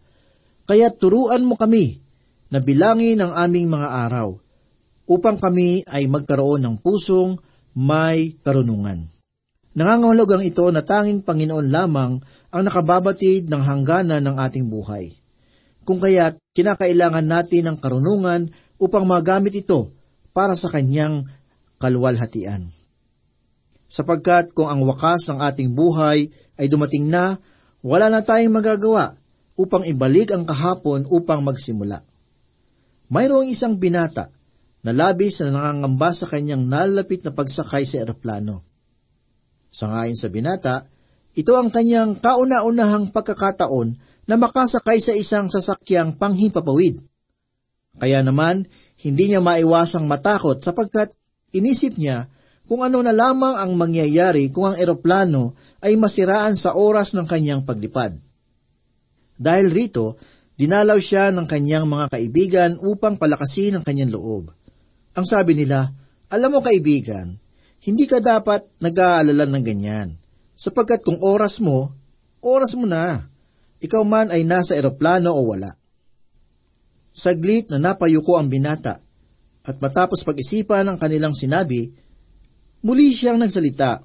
Kaya 0.67 0.91
turuan 0.91 1.47
mo 1.47 1.55
kami 1.55 2.02
na 2.53 2.61
bilangin 2.61 3.17
ang 3.17 3.33
aming 3.33 3.65
mga 3.65 3.89
araw 4.05 4.37
upang 5.09 5.41
kami 5.41 5.81
ay 5.89 6.05
magkaroon 6.05 6.61
ng 6.61 6.75
pusong 6.85 7.33
may 7.73 8.37
karunungan. 8.45 9.01
Nangangahulugang 9.73 10.45
ito 10.45 10.69
na 10.69 10.85
tanging 10.85 11.25
Panginoon 11.25 11.73
lamang 11.73 12.21
ang 12.53 12.61
nakababatid 12.61 13.49
ng 13.49 13.57
hangganan 13.57 14.21
ng 14.21 14.37
ating 14.37 14.69
buhay. 14.69 15.09
Kung 15.81 15.97
kaya't 15.97 16.37
kinakailangan 16.53 17.25
natin 17.25 17.73
ng 17.73 17.77
karunungan 17.81 18.45
upang 18.77 19.09
magamit 19.09 19.57
ito 19.57 19.89
para 20.29 20.53
sa 20.53 20.69
kanyang 20.69 21.25
kalwalhatian. 21.81 22.69
Sapagkat 23.89 24.53
kung 24.53 24.69
ang 24.69 24.85
wakas 24.85 25.25
ng 25.33 25.41
ating 25.41 25.73
buhay 25.73 26.29
ay 26.61 26.65
dumating 26.69 27.09
na, 27.09 27.33
wala 27.81 28.13
na 28.13 28.21
tayong 28.21 28.53
magagawa 28.53 29.17
upang 29.57 29.89
ibalik 29.89 30.29
ang 30.37 30.45
kahapon 30.45 31.09
upang 31.09 31.41
magsimula. 31.41 32.12
Mayroong 33.13 33.45
isang 33.45 33.77
binata 33.77 34.25
na 34.81 34.89
labis 34.89 35.45
na 35.45 35.53
nangangamba 35.53 36.09
sa 36.09 36.25
kanyang 36.25 36.65
nalapit 36.65 37.21
na 37.21 37.29
pagsakay 37.29 37.85
sa 37.85 38.01
eroplano. 38.01 38.65
Sangayon 39.69 40.17
sa 40.17 40.33
binata, 40.33 40.81
ito 41.37 41.53
ang 41.53 41.69
kanyang 41.69 42.17
kauna-unahang 42.17 43.13
pagkakataon 43.13 43.93
na 44.25 44.35
makasakay 44.41 44.97
sa 44.97 45.13
isang 45.13 45.45
sasakyang 45.45 46.17
panghimpapawid. 46.17 46.97
Kaya 48.01 48.25
naman, 48.25 48.65
hindi 49.05 49.29
niya 49.29 49.45
maiwasang 49.45 50.09
matakot 50.09 50.57
sapagkat 50.65 51.13
inisip 51.53 52.01
niya 52.01 52.25
kung 52.65 52.81
ano 52.81 53.05
na 53.05 53.13
lamang 53.13 53.61
ang 53.61 53.77
mangyayari 53.77 54.49
kung 54.49 54.73
ang 54.73 54.77
eroplano 54.81 55.53
ay 55.85 55.93
masiraan 56.01 56.57
sa 56.57 56.73
oras 56.73 57.13
ng 57.13 57.29
kanyang 57.29 57.61
paglipad. 57.61 58.17
Dahil 59.37 59.69
rito, 59.69 60.17
dinalaw 60.57 60.99
siya 61.01 61.33
ng 61.33 61.47
kanyang 61.49 61.89
mga 61.89 62.13
kaibigan 62.13 62.71
upang 62.81 63.17
palakasin 63.17 63.79
ang 63.79 63.83
kanyang 63.85 64.13
loob. 64.13 64.49
Ang 65.17 65.25
sabi 65.25 65.57
nila, 65.57 65.89
alam 66.29 66.49
mo 66.49 66.61
kaibigan, 66.61 67.29
hindi 67.85 68.05
ka 68.09 68.21
dapat 68.21 68.65
nag-aalala 68.81 69.45
ng 69.49 69.63
ganyan. 69.65 70.09
Sapagkat 70.53 71.01
kung 71.01 71.17
oras 71.21 71.59
mo, 71.59 71.91
oras 72.41 72.77
mo 72.77 72.85
na. 72.87 73.21
Ikaw 73.83 74.01
man 74.07 74.31
ay 74.31 74.47
nasa 74.47 74.77
eroplano 74.79 75.35
o 75.35 75.41
wala. 75.51 75.69
Saglit 77.13 77.69
na 77.69 77.77
napayuko 77.77 78.39
ang 78.39 78.49
binata, 78.49 78.97
at 79.63 79.75
matapos 79.79 80.25
pag-isipan 80.25 80.87
ng 80.87 80.97
kanilang 80.97 81.35
sinabi, 81.35 81.91
Muli 82.83 83.15
siyang 83.15 83.39
nagsalita. 83.39 84.03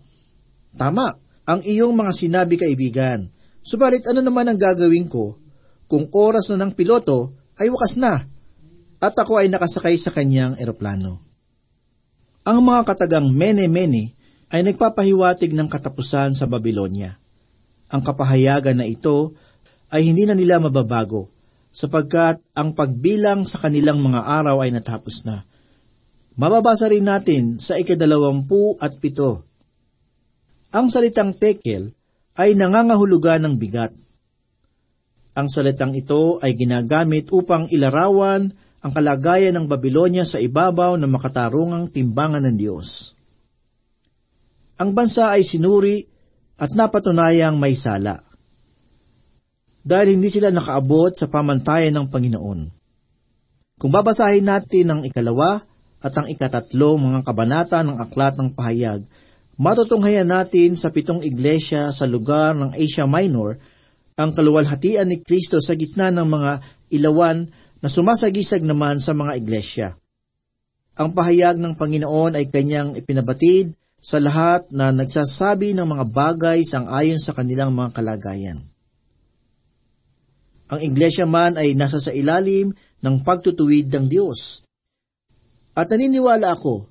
Tama, 0.79 1.11
ang 1.49 1.61
iyong 1.67 1.97
mga 1.99 2.13
sinabi 2.15 2.55
kaibigan. 2.55 3.27
Subalit 3.59 4.07
ano 4.07 4.23
naman 4.23 4.47
ang 4.47 4.59
gagawin 4.61 5.11
ko 5.11 5.48
kung 5.89 6.07
oras 6.13 6.53
na 6.53 6.63
ng 6.63 6.77
piloto 6.77 7.33
ay 7.59 7.73
wakas 7.73 7.97
na 7.99 8.23
at 8.99 9.15
ako 9.17 9.41
ay 9.41 9.49
nakasakay 9.49 9.97
sa 9.97 10.13
kanyang 10.13 10.55
eroplano. 10.61 11.17
Ang 12.45 12.65
mga 12.65 12.83
katagang 12.87 13.29
mene-mene 13.33 14.13
ay 14.49 14.65
nagpapahiwatig 14.65 15.53
ng 15.53 15.69
katapusan 15.69 16.33
sa 16.33 16.49
Babylonia. 16.49 17.13
Ang 17.89 18.01
kapahayagan 18.05 18.81
na 18.81 18.87
ito 18.89 19.33
ay 19.89 20.09
hindi 20.09 20.29
na 20.29 20.37
nila 20.37 20.61
mababago 20.61 21.29
sapagkat 21.73 22.41
ang 22.57 22.73
pagbilang 22.73 23.45
sa 23.45 23.61
kanilang 23.65 24.01
mga 24.01 24.25
araw 24.25 24.65
ay 24.65 24.73
natapos 24.73 25.29
na. 25.29 25.45
Mababasa 26.39 26.89
rin 26.89 27.05
natin 27.05 27.59
sa 27.59 27.77
ikadalawampu 27.77 28.79
at 28.79 28.97
pito. 29.03 29.43
Ang 30.71 30.89
salitang 30.89 31.35
tekel 31.35 31.91
ay 32.39 32.55
nangangahulugan 32.55 33.43
ng 33.43 33.55
bigat. 33.59 33.91
Ang 35.39 35.47
salitang 35.47 35.95
ito 35.95 36.43
ay 36.43 36.59
ginagamit 36.59 37.31
upang 37.31 37.71
ilarawan 37.71 38.51
ang 38.83 38.91
kalagayan 38.91 39.55
ng 39.55 39.71
Babylonia 39.71 40.27
sa 40.27 40.43
ibabaw 40.43 40.99
ng 40.99 41.07
makatarungang 41.07 41.95
timbangan 41.95 42.43
ng 42.43 42.59
Diyos. 42.59 43.15
Ang 44.83 44.99
bansa 44.99 45.31
ay 45.31 45.47
sinuri 45.47 46.03
at 46.59 46.75
napatunayang 46.75 47.55
may 47.55 47.79
sala. 47.79 48.19
Dahil 49.87 50.19
hindi 50.19 50.27
sila 50.27 50.51
nakaabot 50.51 51.15
sa 51.15 51.31
pamantayan 51.31 51.95
ng 51.95 52.07
Panginoon. 52.11 52.61
Kung 53.79 53.95
babasahin 53.95 54.43
natin 54.43 54.91
ang 54.91 55.01
ikalawa 55.07 55.55
at 56.03 56.13
ang 56.19 56.27
ikatatlo 56.27 56.99
mga 56.99 57.23
kabanata 57.23 57.87
ng 57.87 57.95
Aklat 57.95 58.35
ng 58.43 58.59
Pahayag, 58.59 59.07
matutunghayan 59.55 60.27
natin 60.27 60.75
sa 60.75 60.91
pitong 60.91 61.23
iglesia 61.23 61.95
sa 61.95 62.11
lugar 62.11 62.59
ng 62.59 62.75
Asia 62.75 63.07
Minor 63.07 63.55
ang 64.19 64.35
kaluwalhatian 64.35 65.07
ni 65.07 65.23
Kristo 65.23 65.63
sa 65.63 65.79
gitna 65.79 66.11
ng 66.11 66.27
mga 66.27 66.53
ilawan 66.91 67.47
na 67.79 67.87
sumasagisag 67.87 68.67
naman 68.67 68.99
sa 68.99 69.15
mga 69.15 69.39
iglesia. 69.39 69.89
Ang 70.99 71.15
pahayag 71.15 71.63
ng 71.63 71.79
Panginoon 71.79 72.35
ay 72.35 72.51
kanyang 72.51 72.99
ipinabatid 72.99 73.71
sa 74.03 74.19
lahat 74.19 74.67
na 74.75 74.91
nagsasabi 74.91 75.71
ng 75.79 75.87
mga 75.87 76.05
bagay 76.11 76.67
sang 76.67 76.91
ayon 76.91 77.23
sa 77.23 77.31
kanilang 77.31 77.71
mga 77.71 77.95
kalagayan. 77.95 78.59
Ang 80.75 80.81
iglesia 80.83 81.23
man 81.23 81.55
ay 81.55 81.79
nasa 81.79 82.03
sa 82.03 82.11
ilalim 82.11 82.75
ng 82.75 83.15
pagtutuwid 83.23 83.87
ng 83.95 84.11
Diyos. 84.11 84.67
At 85.79 85.87
naniniwala 85.95 86.59
ako, 86.59 86.91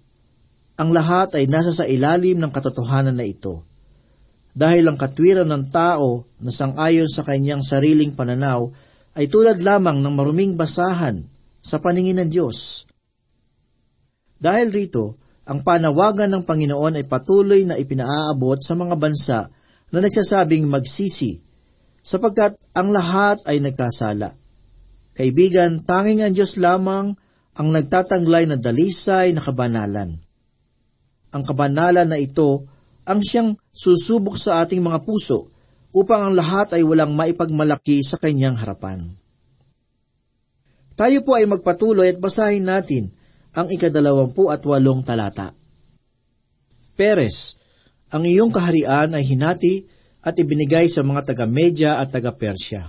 ang 0.80 0.96
lahat 0.96 1.36
ay 1.36 1.52
nasa 1.52 1.76
sa 1.76 1.84
ilalim 1.84 2.40
ng 2.40 2.52
katotohanan 2.56 3.20
na 3.20 3.28
ito. 3.28 3.67
Dahil 4.58 4.90
ang 4.90 4.98
katwiran 4.98 5.46
ng 5.46 5.70
tao 5.70 6.26
na 6.42 6.50
sangayon 6.50 7.06
sa 7.06 7.22
kanyang 7.22 7.62
sariling 7.62 8.18
pananaw 8.18 8.66
ay 9.14 9.30
tulad 9.30 9.62
lamang 9.62 10.02
ng 10.02 10.14
maruming 10.18 10.58
basahan 10.58 11.22
sa 11.62 11.78
paningin 11.78 12.18
ng 12.18 12.30
Diyos. 12.34 12.90
Dahil 14.42 14.74
rito, 14.74 15.14
ang 15.46 15.62
panawagan 15.62 16.34
ng 16.34 16.44
Panginoon 16.50 16.98
ay 16.98 17.06
patuloy 17.06 17.70
na 17.70 17.78
ipinaaabot 17.78 18.58
sa 18.58 18.74
mga 18.74 18.98
bansa 18.98 19.40
na 19.94 20.02
nagsasabing 20.02 20.66
magsisi 20.66 21.38
sapagkat 22.02 22.58
ang 22.74 22.90
lahat 22.90 23.46
ay 23.46 23.62
nagkasala. 23.62 24.34
Kaibigan, 25.14 25.86
tanging 25.86 26.26
ang 26.26 26.34
Diyos 26.34 26.58
lamang 26.58 27.14
ang 27.58 27.68
nagtatanglay 27.70 28.50
na 28.50 28.58
dalisay 28.58 29.38
na 29.38 29.42
kabanalan. 29.42 30.18
Ang 31.34 31.44
kabanalan 31.46 32.10
na 32.10 32.18
ito 32.18 32.66
ang 33.08 33.24
siyang 33.24 33.56
susubok 33.72 34.36
sa 34.36 34.62
ating 34.62 34.84
mga 34.84 35.08
puso 35.08 35.48
upang 35.96 36.30
ang 36.30 36.34
lahat 36.36 36.76
ay 36.76 36.84
walang 36.84 37.16
maipagmalaki 37.16 38.04
sa 38.04 38.20
kanyang 38.20 38.60
harapan. 38.60 39.00
Tayo 41.00 41.24
po 41.24 41.40
ay 41.40 41.48
magpatuloy 41.48 42.12
at 42.12 42.20
basahin 42.20 42.68
natin 42.68 43.08
ang 43.56 43.72
ikadalawampu 43.72 44.52
at 44.52 44.62
walong 44.68 45.02
talata. 45.08 45.56
Peres, 46.98 47.58
ang 48.12 48.26
iyong 48.26 48.52
kaharian 48.52 49.14
ay 49.14 49.24
hinati 49.24 49.86
at 50.26 50.36
ibinigay 50.36 50.90
sa 50.92 51.06
mga 51.06 51.34
taga-Media 51.34 52.02
at 52.02 52.12
taga-Persya. 52.12 52.84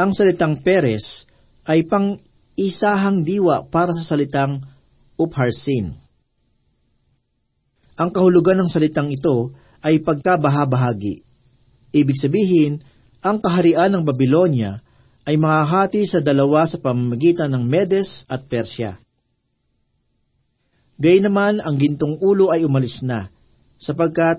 Ang 0.00 0.10
salitang 0.16 0.62
Peres 0.64 1.28
ay 1.68 1.84
pang 1.84 2.16
isahang 2.56 3.20
diwa 3.26 3.68
para 3.68 3.92
sa 3.92 4.16
salitang 4.16 4.62
Upharsin. 5.20 6.01
Ang 8.00 8.10
kahulugan 8.12 8.56
ng 8.60 8.70
salitang 8.70 9.12
ito 9.12 9.52
ay 9.84 10.00
pagkabahabahagi. 10.00 11.20
Ibig 11.92 12.16
sabihin, 12.16 12.80
ang 13.20 13.38
kaharian 13.38 13.92
ng 13.92 14.02
Babylonia 14.08 14.80
ay 15.28 15.38
makahati 15.38 16.02
sa 16.02 16.18
dalawa 16.18 16.66
sa 16.66 16.82
pamamagitan 16.82 17.52
ng 17.52 17.62
Medes 17.62 18.26
at 18.26 18.42
Persya. 18.48 18.98
Gaynaman 20.98 21.62
ang 21.62 21.76
gintong 21.78 22.18
ulo 22.22 22.50
ay 22.50 22.66
umalis 22.66 23.02
na, 23.06 23.26
sapagkat 23.78 24.38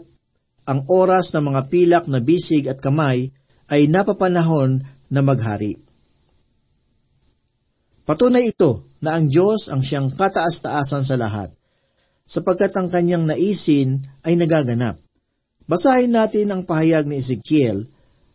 ang 0.63 0.79
oras 0.87 1.35
ng 1.35 1.43
mga 1.51 1.61
pilak 1.67 2.03
na 2.07 2.23
bisig 2.23 2.71
at 2.71 2.79
kamay 2.79 3.31
ay 3.67 3.87
napapanahon 3.91 4.79
na 5.11 5.19
maghari. 5.19 5.75
Patunay 8.03 8.51
ito 8.51 8.83
na 8.99 9.15
ang 9.15 9.31
Diyos 9.31 9.71
ang 9.71 9.79
siyang 9.79 10.11
kataas-taasan 10.11 11.03
sa 11.03 11.15
lahat, 11.15 11.51
sapagkat 12.27 12.73
ang 12.75 12.87
kanyang 12.89 13.27
naisin 13.27 14.01
ay 14.23 14.39
nagaganap. 14.39 14.99
Basahin 15.67 16.11
natin 16.11 16.51
ang 16.51 16.61
pahayag 16.67 17.07
ni 17.07 17.19
Ezekiel 17.19 17.87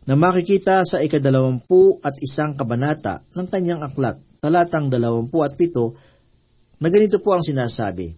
na 0.09 0.17
makikita 0.17 0.81
sa 0.81 1.01
ikadalawampu 1.03 2.01
at 2.01 2.17
isang 2.21 2.57
kabanata 2.57 3.21
ng 3.37 3.47
kanyang 3.49 3.85
aklat, 3.85 4.17
talatang 4.41 4.89
dalawampu 4.89 5.45
at 5.45 5.53
pito, 5.53 5.93
na 6.81 6.87
ganito 6.89 7.21
po 7.21 7.35
ang 7.35 7.43
sinasabi, 7.43 8.15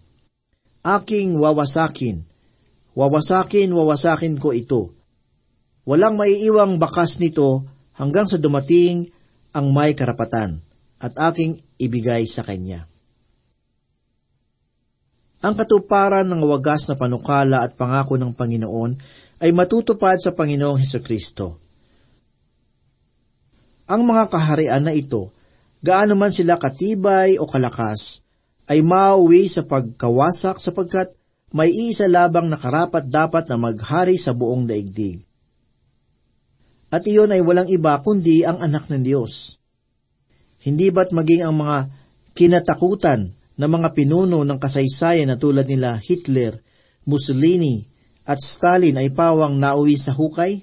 Aking 0.82 1.36
wawasakin, 1.38 2.32
Wawasakin, 2.92 3.72
wawasakin 3.72 4.36
ko 4.36 4.52
ito. 4.52 4.92
Walang 5.88 6.20
maiiwang 6.20 6.76
bakas 6.76 7.24
nito 7.24 7.64
hanggang 7.96 8.28
sa 8.28 8.36
dumating 8.36 9.08
ang 9.56 9.72
may 9.72 9.96
karapatan 9.96 10.60
at 11.00 11.16
aking 11.32 11.56
ibigay 11.80 12.28
sa 12.28 12.44
kanya. 12.44 12.91
Ang 15.42 15.58
katuparan 15.58 16.30
ng 16.30 16.46
wagas 16.46 16.86
na 16.86 16.94
panukala 16.94 17.66
at 17.66 17.74
pangako 17.74 18.14
ng 18.14 18.38
Panginoon 18.38 18.94
ay 19.42 19.50
matutupad 19.50 20.22
sa 20.22 20.38
Panginoong 20.38 20.78
Heso 20.78 21.02
Kristo. 21.02 21.58
Ang 23.90 24.06
mga 24.06 24.30
kaharian 24.30 24.86
na 24.86 24.94
ito, 24.94 25.34
gaano 25.82 26.14
man 26.14 26.30
sila 26.30 26.62
katibay 26.62 27.42
o 27.42 27.50
kalakas, 27.50 28.22
ay 28.70 28.86
mauwi 28.86 29.50
sa 29.50 29.66
pagkawasak 29.66 30.62
sapagkat 30.62 31.10
may 31.52 31.74
isa 31.74 32.06
labang 32.06 32.48
na 32.48 32.56
karapat 32.56 33.10
dapat 33.10 33.50
na 33.50 33.58
maghari 33.58 34.16
sa 34.16 34.38
buong 34.38 34.70
daigdig. 34.70 35.20
At 36.94 37.02
iyon 37.10 37.34
ay 37.34 37.42
walang 37.42 37.68
iba 37.68 37.98
kundi 38.06 38.46
ang 38.46 38.62
anak 38.62 38.88
ng 38.94 39.02
Diyos. 39.02 39.58
Hindi 40.62 40.94
ba't 40.94 41.12
maging 41.12 41.50
ang 41.50 41.58
mga 41.58 41.90
kinatakutan 42.38 43.41
na 43.62 43.70
mga 43.70 43.94
pinuno 43.94 44.42
ng 44.42 44.58
kasaysayan 44.58 45.30
na 45.30 45.38
tulad 45.38 45.70
nila 45.70 46.02
Hitler, 46.02 46.58
Mussolini, 47.06 47.86
at 48.26 48.42
Stalin 48.42 48.98
ay 48.98 49.14
pawang 49.14 49.62
nauwi 49.62 50.02
sa 50.02 50.18
hukay? 50.18 50.58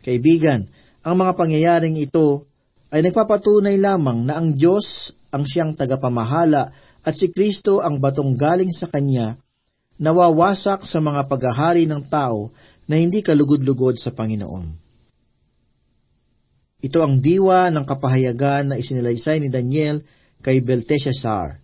Kaibigan, 0.00 0.64
ang 1.04 1.20
mga 1.20 1.36
pangyayaring 1.36 2.00
ito 2.00 2.48
ay 2.88 3.04
nagpapatunay 3.04 3.76
lamang 3.76 4.24
na 4.24 4.40
ang 4.40 4.56
Diyos 4.56 5.12
ang 5.36 5.44
siyang 5.44 5.76
tagapamahala 5.76 6.64
at 7.04 7.12
si 7.12 7.28
Kristo 7.28 7.84
ang 7.84 8.00
batong 8.00 8.32
galing 8.32 8.72
sa 8.72 8.88
Kanya, 8.88 9.36
nawawasak 10.00 10.80
sa 10.80 10.96
mga 11.04 11.28
paghahari 11.28 11.84
ng 11.84 12.08
tao 12.08 12.48
na 12.88 12.96
hindi 12.96 13.20
kalugod-lugod 13.20 14.00
sa 14.00 14.16
Panginoon. 14.16 14.88
Ito 16.80 16.98
ang 17.04 17.20
diwa 17.20 17.68
ng 17.68 17.84
kapahayagan 17.84 18.72
na 18.72 18.78
isinalaysay 18.80 19.44
ni 19.44 19.52
Daniel 19.52 20.00
kay 20.46 20.62
Belteshazzar. 20.62 21.58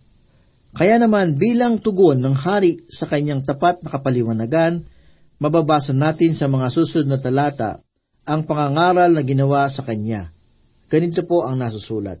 Kaya 0.75 0.99
naman 0.99 1.39
bilang 1.39 1.79
tugon 1.79 2.19
ng 2.19 2.35
hari 2.35 2.75
sa 2.91 3.07
kanyang 3.07 3.39
tapat 3.47 3.79
na 3.79 3.87
kapaliwanagan, 3.87 4.83
mababasa 5.39 5.95
natin 5.95 6.35
sa 6.35 6.51
mga 6.51 6.67
susunod 6.67 7.07
na 7.07 7.15
talata 7.15 7.79
ang 8.27 8.43
pangangaral 8.43 9.15
na 9.15 9.23
ginawa 9.23 9.63
sa 9.71 9.87
kanya. 9.87 10.27
Ganito 10.91 11.23
po 11.23 11.47
ang 11.47 11.55
nasusulat. 11.63 12.19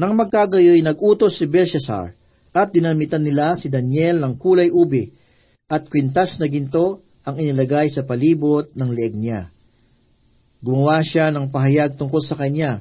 Nang 0.00 0.16
magkagayoy, 0.16 0.80
nagutos 0.80 1.36
si 1.36 1.44
Belshazzar 1.44 2.08
at 2.56 2.68
dinamitan 2.72 3.20
nila 3.20 3.52
si 3.52 3.68
Daniel 3.68 4.16
ng 4.24 4.40
kulay 4.40 4.72
ube 4.72 5.12
at 5.68 5.84
kwintas 5.92 6.40
na 6.40 6.48
ginto 6.48 7.04
ang 7.28 7.36
inilagay 7.36 7.88
sa 7.92 8.08
palibot 8.08 8.64
ng 8.72 8.88
leeg 8.88 9.14
niya. 9.16 9.44
Gumawa 10.64 11.04
siya 11.04 11.28
ng 11.34 11.52
pahayag 11.52 12.00
tungkol 12.00 12.22
sa 12.24 12.38
kanya 12.38 12.80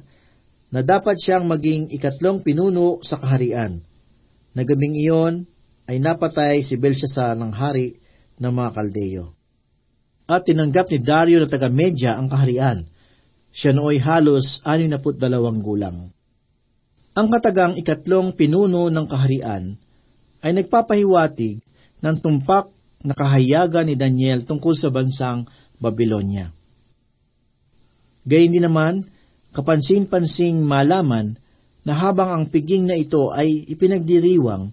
na 0.71 0.79
dapat 0.81 1.19
siyang 1.19 1.45
maging 1.45 1.91
ikatlong 1.91 2.39
pinuno 2.39 3.03
sa 3.03 3.19
kaharian. 3.19 3.75
Nagabing 4.55 4.95
iyon 4.95 5.43
ay 5.91 5.99
napatay 5.99 6.63
si 6.63 6.79
Belshazzar 6.79 7.35
ng 7.35 7.51
hari 7.51 7.95
ng 8.39 8.51
mga 8.51 8.71
Kaldeyo. 8.71 9.25
At 10.31 10.47
tinanggap 10.47 10.87
ni 10.87 10.99
Dario 11.03 11.43
na 11.43 11.51
taga-Medya 11.51 12.15
ang 12.15 12.31
kaharian. 12.31 12.79
Siya 13.51 13.75
nooy 13.75 13.99
halos 13.99 14.63
62 14.63 15.19
gulang. 15.59 15.99
Ang 17.19 17.27
katagang 17.27 17.75
ikatlong 17.75 18.31
pinuno 18.31 18.87
ng 18.87 19.05
kaharian 19.11 19.75
ay 20.39 20.51
nagpapahiwatig 20.55 21.59
ng 21.99 22.15
tumpak 22.23 22.71
na 23.03 23.11
kahayagan 23.11 23.91
ni 23.91 23.99
Daniel 23.99 24.47
tungkol 24.47 24.71
sa 24.71 24.87
bansang 24.87 25.43
Babylonia. 25.83 26.47
Gayun 28.23 28.53
din 28.53 28.63
naman, 28.63 29.01
kapansin-pansing 29.51 30.63
malaman 30.63 31.35
na 31.83 31.93
habang 31.97 32.29
ang 32.31 32.45
piging 32.47 32.87
na 32.87 32.95
ito 32.95 33.33
ay 33.33 33.67
ipinagdiriwang, 33.71 34.69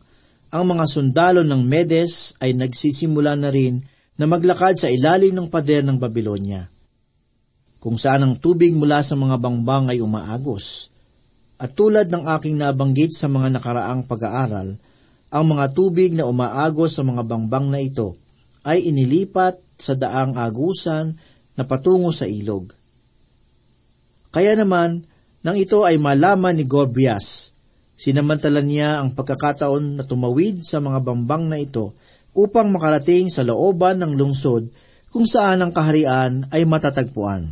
ang 0.48 0.64
mga 0.64 0.84
sundalo 0.88 1.44
ng 1.44 1.62
Medes 1.64 2.36
ay 2.40 2.56
nagsisimula 2.56 3.36
na 3.36 3.52
rin 3.52 3.80
na 4.18 4.24
maglakad 4.26 4.80
sa 4.80 4.88
ilalim 4.90 5.36
ng 5.36 5.48
pader 5.52 5.86
ng 5.86 6.00
Babylonia, 6.00 6.66
kung 7.78 7.94
saan 7.94 8.26
ang 8.26 8.34
tubig 8.40 8.74
mula 8.74 9.04
sa 9.04 9.14
mga 9.14 9.38
bangbang 9.38 9.94
ay 9.94 10.02
umaagos. 10.02 10.90
At 11.58 11.74
tulad 11.74 12.06
ng 12.06 12.22
aking 12.38 12.54
nabanggit 12.54 13.14
sa 13.14 13.26
mga 13.26 13.58
nakaraang 13.58 14.06
pag-aaral, 14.06 14.78
ang 15.28 15.44
mga 15.44 15.74
tubig 15.74 16.14
na 16.14 16.24
umaagos 16.26 16.94
sa 16.94 17.02
mga 17.02 17.26
bangbang 17.26 17.66
na 17.68 17.82
ito 17.82 18.14
ay 18.62 18.86
inilipat 18.88 19.58
sa 19.78 19.94
daang 19.94 20.38
agusan 20.38 21.14
na 21.58 21.62
patungo 21.66 22.14
sa 22.14 22.26
ilog. 22.30 22.77
Kaya 24.28 24.52
naman, 24.54 25.04
nang 25.40 25.56
ito 25.56 25.86
ay 25.88 25.96
malaman 25.96 26.58
ni 26.58 26.68
Gorbias, 26.68 27.56
sinamantala 27.96 28.60
niya 28.60 29.00
ang 29.00 29.16
pagkakataon 29.16 29.98
na 29.98 30.04
tumawid 30.04 30.60
sa 30.60 30.78
mga 30.78 31.00
bambang 31.00 31.48
na 31.48 31.56
ito 31.56 31.96
upang 32.36 32.68
makarating 32.70 33.32
sa 33.32 33.42
looban 33.42 33.98
ng 33.98 34.14
lungsod 34.14 34.68
kung 35.08 35.24
saan 35.24 35.64
ang 35.64 35.72
kaharian 35.72 36.44
ay 36.52 36.68
matatagpuan. 36.68 37.48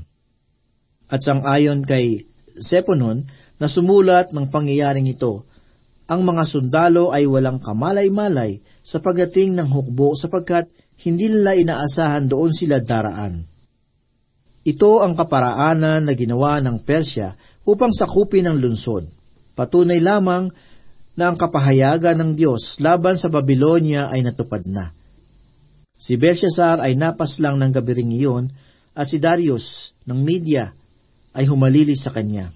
At 1.08 1.24
sang-ayon 1.24 1.86
kay 1.86 2.26
Seponon 2.56 3.24
na 3.56 3.66
sumulat 3.68 4.36
ng 4.36 4.52
pangyayaring 4.52 5.08
ito, 5.08 5.44
ang 6.06 6.22
mga 6.22 6.46
sundalo 6.46 7.10
ay 7.10 7.26
walang 7.26 7.58
kamalay-malay 7.58 8.62
sa 8.84 9.02
pagdating 9.02 9.58
ng 9.58 9.66
hukbo 9.66 10.14
sapagkat 10.14 10.70
hindi 11.02 11.26
nila 11.26 11.58
inaasahan 11.58 12.30
doon 12.30 12.54
sila 12.54 12.78
daraan. 12.78 13.55
Ito 14.66 15.06
ang 15.06 15.14
kaparaanan 15.14 16.10
na 16.10 16.12
ginawa 16.18 16.58
ng 16.58 16.82
Persya 16.82 17.30
upang 17.70 17.94
sakupin 17.94 18.50
ang 18.50 18.58
lungsod. 18.58 19.06
Patunay 19.54 20.02
lamang 20.02 20.50
na 21.14 21.30
ang 21.30 21.38
kapahayagan 21.38 22.18
ng 22.18 22.30
Diyos 22.34 22.82
laban 22.82 23.14
sa 23.14 23.30
Babylonia 23.30 24.10
ay 24.10 24.26
natupad 24.26 24.66
na. 24.66 24.90
Si 25.94 26.18
Belshazzar 26.18 26.82
ay 26.82 26.98
napas 26.98 27.38
lang 27.38 27.62
ng 27.62 27.70
gabiring 27.72 28.10
iyon 28.10 28.44
at 28.98 29.06
si 29.06 29.22
Darius 29.22 29.96
ng 30.04 30.18
media 30.20 30.68
ay 31.38 31.46
humalili 31.46 31.94
sa 31.94 32.10
kanya. 32.10 32.50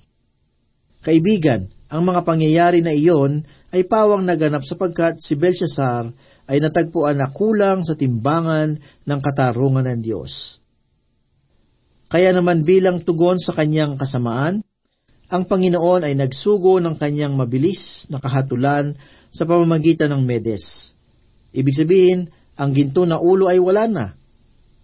Kaibigan, 1.00 1.64
ang 1.88 2.02
mga 2.04 2.26
pangyayari 2.26 2.84
na 2.84 2.92
iyon 2.92 3.40
ay 3.70 3.86
pawang 3.86 4.26
naganap 4.26 4.66
sapagkat 4.66 5.16
si 5.22 5.38
Belshazzar 5.38 6.10
ay 6.50 6.58
natagpuan 6.58 7.16
na 7.22 7.30
kulang 7.30 7.86
sa 7.86 7.94
timbangan 7.94 8.76
ng 9.06 9.20
katarungan 9.22 9.86
ng 9.86 10.02
Diyos. 10.02 10.59
Kaya 12.10 12.34
naman 12.34 12.66
bilang 12.66 12.98
tugon 12.98 13.38
sa 13.38 13.54
kanyang 13.54 13.94
kasamaan, 13.94 14.58
ang 15.30 15.46
Panginoon 15.46 16.10
ay 16.10 16.18
nagsugo 16.18 16.82
ng 16.82 16.98
kanyang 16.98 17.38
mabilis 17.38 18.10
na 18.10 18.18
kahatulan 18.18 18.90
sa 19.30 19.46
pamamagitan 19.46 20.10
ng 20.10 20.26
Medes. 20.26 20.98
Ibig 21.54 21.70
sabihin, 21.70 22.26
ang 22.58 22.74
ginto 22.74 23.06
na 23.06 23.22
ulo 23.22 23.46
ay 23.46 23.62
wala 23.62 23.86
na, 23.86 24.06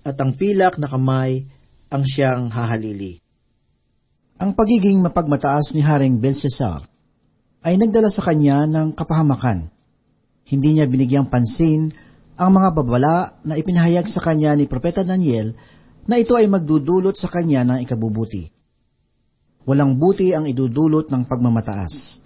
at 0.06 0.16
ang 0.22 0.38
pilak 0.38 0.78
na 0.78 0.86
kamay 0.86 1.42
ang 1.90 2.06
siyang 2.06 2.46
hahalili. 2.46 3.18
Ang 4.38 4.54
pagiging 4.54 5.02
mapagmataas 5.02 5.74
ni 5.74 5.82
Haring 5.82 6.22
Belshazzar 6.22 6.78
ay 7.66 7.74
nagdala 7.74 8.06
sa 8.06 8.22
kanya 8.22 8.70
ng 8.70 8.94
kapahamakan. 8.94 9.66
Hindi 10.46 10.78
niya 10.78 10.86
binigyang 10.86 11.26
pansin 11.26 11.90
ang 12.38 12.54
mga 12.54 12.70
babala 12.70 13.34
na 13.42 13.58
ipinahayag 13.58 14.06
sa 14.06 14.22
kanya 14.22 14.54
ni 14.54 14.70
Propeta 14.70 15.02
Daniel 15.02 15.50
na 16.06 16.18
ito 16.18 16.38
ay 16.38 16.46
magdudulot 16.46 17.14
sa 17.18 17.30
kanya 17.30 17.66
ng 17.66 17.82
ikabubuti 17.82 18.56
walang 19.66 19.98
buti 19.98 20.30
ang 20.32 20.46
idudulot 20.46 21.10
ng 21.10 21.26
pagmamataas. 21.26 22.22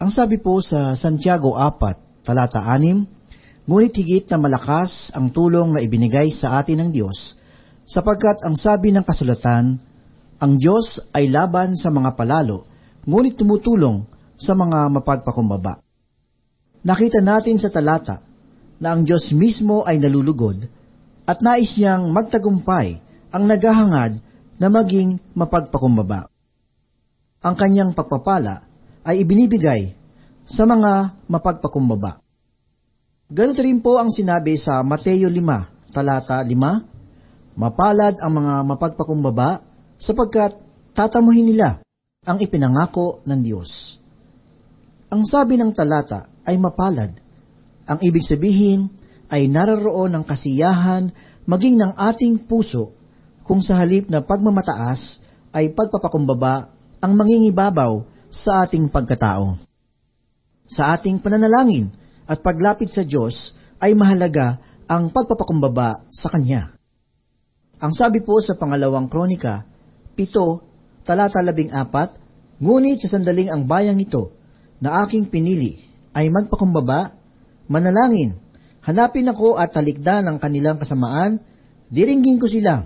Ang 0.00 0.10
sabi 0.10 0.40
po 0.40 0.58
sa 0.64 0.96
Santiago 0.96 1.54
4, 1.60 2.24
talata 2.24 2.64
6, 2.64 3.68
ngunit 3.68 3.92
higit 3.94 4.24
na 4.32 4.40
malakas 4.40 5.12
ang 5.12 5.28
tulong 5.30 5.76
na 5.76 5.84
ibinigay 5.84 6.32
sa 6.32 6.58
atin 6.58 6.88
ng 6.88 6.90
Diyos, 6.90 7.38
sapagkat 7.84 8.42
ang 8.48 8.56
sabi 8.56 8.90
ng 8.90 9.04
kasulatan, 9.04 9.76
ang 10.40 10.52
Diyos 10.56 11.12
ay 11.12 11.28
laban 11.28 11.76
sa 11.76 11.92
mga 11.92 12.16
palalo, 12.16 12.64
ngunit 13.04 13.36
tumutulong 13.36 14.00
sa 14.34 14.56
mga 14.56 14.88
mapagpakumbaba. 14.88 15.78
Nakita 16.84 17.20
natin 17.20 17.60
sa 17.60 17.68
talata 17.68 18.20
na 18.80 18.92
ang 18.92 19.04
Diyos 19.04 19.32
mismo 19.36 19.84
ay 19.84 20.00
nalulugod 20.00 20.58
at 21.24 21.38
nais 21.40 21.76
niyang 21.80 22.12
magtagumpay 22.12 23.00
ang 23.34 23.44
naghahangad 23.48 24.16
na 24.60 24.68
maging 24.70 25.18
mapagpakumbaba 25.34 26.28
ang 27.44 27.54
kanyang 27.60 27.92
pagpapala 27.92 28.64
ay 29.04 29.20
ibinibigay 29.20 29.92
sa 30.48 30.64
mga 30.64 31.12
mapagpakumbaba. 31.28 32.16
Ganito 33.28 33.60
rin 33.60 33.84
po 33.84 34.00
ang 34.00 34.08
sinabi 34.08 34.56
sa 34.56 34.80
Mateo 34.80 35.28
5, 35.28 35.92
talata 35.92 36.40
5, 36.40 37.60
Mapalad 37.60 38.18
ang 38.18 38.32
mga 38.34 38.54
mapagpakumbaba 38.66 39.60
sapagkat 39.94 40.56
tatamuhin 40.96 41.46
nila 41.46 41.84
ang 42.24 42.40
ipinangako 42.40 43.22
ng 43.28 43.40
Diyos. 43.44 44.00
Ang 45.12 45.22
sabi 45.22 45.60
ng 45.60 45.70
talata 45.70 46.26
ay 46.48 46.58
mapalad. 46.58 47.12
Ang 47.84 47.98
ibig 48.02 48.24
sabihin 48.24 48.88
ay 49.34 49.50
naroroon 49.50 50.14
ng 50.14 50.22
kasiyahan 50.22 51.10
maging 51.50 51.82
ng 51.82 51.92
ating 51.98 52.46
puso 52.46 52.94
kung 53.42 53.58
sa 53.58 53.82
halip 53.82 54.06
na 54.06 54.22
pagmamataas 54.22 55.26
ay 55.50 55.74
pagpapakumbaba 55.74 56.70
ang 57.02 57.12
mangingibabaw 57.18 58.06
sa 58.30 58.62
ating 58.62 58.86
pagkatao. 58.94 59.58
Sa 60.64 60.94
ating 60.94 61.18
pananalangin 61.18 61.90
at 62.30 62.40
paglapit 62.46 62.88
sa 62.88 63.02
Diyos 63.02 63.58
ay 63.82 63.92
mahalaga 63.98 64.56
ang 64.86 65.10
pagpapakumbaba 65.10 66.08
sa 66.08 66.30
Kanya. 66.30 66.70
Ang 67.82 67.92
sabi 67.92 68.22
po 68.22 68.38
sa 68.38 68.54
pangalawang 68.54 69.10
kronika, 69.10 69.66
pito, 70.14 70.62
talata 71.02 71.42
labing 71.42 71.74
apat, 71.74 72.08
ngunit 72.62 73.02
sa 73.02 73.18
sandaling 73.18 73.50
ang 73.50 73.66
bayang 73.66 73.98
ito 73.98 74.30
na 74.78 75.04
aking 75.04 75.26
pinili 75.28 75.76
ay 76.14 76.30
magpakumbaba, 76.30 77.12
manalangin, 77.68 78.43
hanapin 78.84 79.28
ako 79.28 79.56
at 79.56 79.72
talikdan 79.72 80.28
ang 80.28 80.36
kanilang 80.38 80.76
kasamaan, 80.76 81.40
diringgin 81.88 82.40
ko 82.40 82.46
sila. 82.48 82.80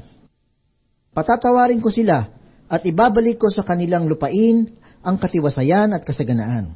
Patatawarin 1.12 1.82
ko 1.82 1.90
sila 1.90 2.22
at 2.68 2.80
ibabalik 2.86 3.42
ko 3.42 3.50
sa 3.50 3.66
kanilang 3.66 4.06
lupain 4.06 4.66
ang 5.02 5.16
katiwasayan 5.18 5.94
at 5.94 6.02
kasaganaan. 6.06 6.70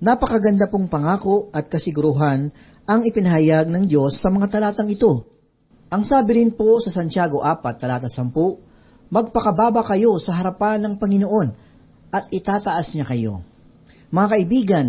Napakaganda 0.00 0.68
pong 0.68 0.92
pangako 0.92 1.48
at 1.56 1.72
kasiguruhan 1.72 2.52
ang 2.86 3.00
ipinahayag 3.02 3.66
ng 3.72 3.88
Diyos 3.88 4.20
sa 4.20 4.28
mga 4.28 4.52
talatang 4.52 4.92
ito. 4.92 5.26
Ang 5.88 6.02
sabi 6.04 6.42
rin 6.42 6.52
po 6.52 6.78
sa 6.78 6.92
Santiago 6.92 7.40
4, 7.40 7.80
talata 7.80 8.06
10, 8.10 8.66
Magpakababa 9.06 9.86
kayo 9.86 10.18
sa 10.18 10.34
harapan 10.34 10.82
ng 10.82 10.94
Panginoon 10.98 11.48
at 12.10 12.24
itataas 12.34 12.98
niya 12.98 13.06
kayo. 13.06 13.38
Mga 14.10 14.28
kaibigan, 14.34 14.86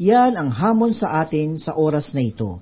yan 0.00 0.32
ang 0.32 0.48
hamon 0.48 0.96
sa 0.96 1.20
atin 1.20 1.60
sa 1.60 1.76
oras 1.76 2.16
na 2.16 2.24
ito. 2.24 2.56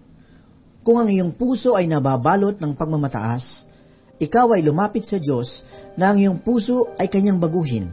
Kung 0.83 0.99
ang 0.99 1.07
iyong 1.07 1.39
puso 1.39 1.79
ay 1.79 1.87
nababalot 1.87 2.59
ng 2.59 2.75
pagmamataas, 2.75 3.71
ikaw 4.19 4.59
ay 4.59 4.67
lumapit 4.67 5.07
sa 5.07 5.23
Diyos 5.23 5.63
na 5.95 6.11
ang 6.11 6.19
iyong 6.19 6.43
puso 6.43 6.99
ay 6.99 7.07
kanyang 7.07 7.39
baguhin. 7.39 7.87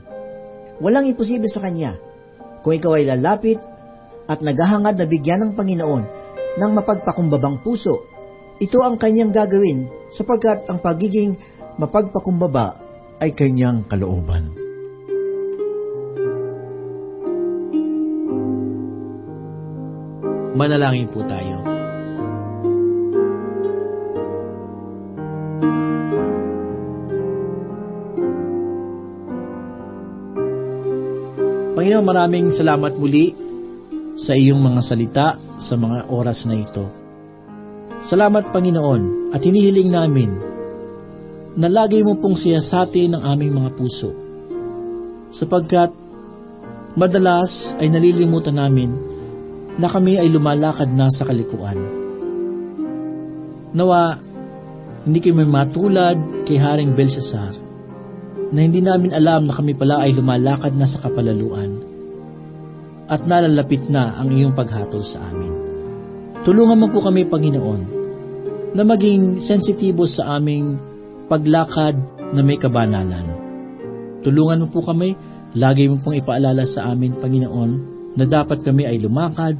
Walang 0.81 1.05
imposible 1.05 1.45
sa 1.45 1.61
Kanya. 1.61 1.93
Kung 2.65 2.73
ikaw 2.73 2.97
ay 2.97 3.05
lalapit 3.05 3.61
at 4.25 4.41
naghahangad 4.41 4.97
na 4.97 5.05
bigyan 5.05 5.45
ng 5.45 5.51
Panginoon 5.53 6.03
ng 6.57 6.71
mapagpakumbabang 6.81 7.61
puso, 7.61 8.01
ito 8.57 8.81
ang 8.81 8.97
kanyang 8.97 9.29
gagawin 9.29 9.85
sapagkat 10.09 10.65
ang 10.73 10.81
pagiging 10.81 11.37
mapagpakumbaba 11.77 12.81
ay 13.21 13.29
kanyang 13.37 13.85
kalooban. 13.85 14.64
Manalangin 20.55 21.11
po 21.11 21.19
tayo. 21.27 21.67
Panginoon, 31.75 32.07
maraming 32.07 32.47
salamat 32.55 32.95
muli 32.95 33.35
sa 34.15 34.31
iyong 34.31 34.63
mga 34.63 34.79
salita 34.79 35.35
sa 35.35 35.75
mga 35.75 36.07
oras 36.07 36.47
na 36.47 36.55
ito. 36.55 36.87
Salamat 37.99 38.55
Panginoon 38.55 39.35
at 39.35 39.43
hinihiling 39.43 39.91
namin 39.91 40.31
na 41.59 41.67
lagi 41.67 41.99
mo 41.99 42.15
pong 42.15 42.39
siyasati 42.39 43.11
ng 43.11 43.19
aming 43.27 43.59
mga 43.59 43.75
puso. 43.75 44.07
Sapagkat 45.35 45.91
madalas 46.95 47.75
ay 47.83 47.91
nalilimutan 47.91 48.55
namin 48.55 49.14
na 49.75 49.87
kami 49.91 50.19
ay 50.19 50.31
lumalakad 50.31 50.91
na 50.95 51.11
sa 51.11 51.27
kalikuan. 51.27 51.75
Nawa, 53.75 54.15
hindi 55.03 55.19
kami 55.19 55.43
matulad 55.45 56.47
kay 56.47 56.57
Haring 56.57 56.95
Belshazzar 56.95 57.53
na 58.55 58.59
hindi 58.63 58.79
namin 58.79 59.11
alam 59.11 59.45
na 59.45 59.53
kami 59.53 59.75
pala 59.75 60.01
ay 60.07 60.15
lumalakad 60.15 60.73
na 60.79 60.87
sa 60.87 61.03
kapalaluan 61.03 61.75
at 63.05 63.21
nalalapit 63.29 63.85
na 63.91 64.17
ang 64.17 64.33
iyong 64.33 64.57
paghatol 64.57 65.03
sa 65.05 65.21
amin. 65.29 65.53
Tulungan 66.41 66.77
mo 66.77 66.87
po 66.89 67.05
kami, 67.05 67.25
Panginoon, 67.25 67.81
na 68.73 68.81
maging 68.81 69.37
sensitibo 69.37 70.09
sa 70.09 70.37
aming 70.37 70.77
paglakad 71.29 71.97
na 72.33 72.41
may 72.41 72.57
kabanalan. 72.57 73.25
Tulungan 74.25 74.65
mo 74.65 74.67
po 74.69 74.81
kami, 74.81 75.13
lagi 75.57 75.85
mo 75.85 76.01
pong 76.01 76.17
ipaalala 76.17 76.65
sa 76.65 76.89
amin, 76.89 77.17
Panginoon, 77.17 77.94
na 78.15 78.23
dapat 78.23 78.63
kami 78.63 78.87
ay 78.87 78.97
lumakad 78.99 79.59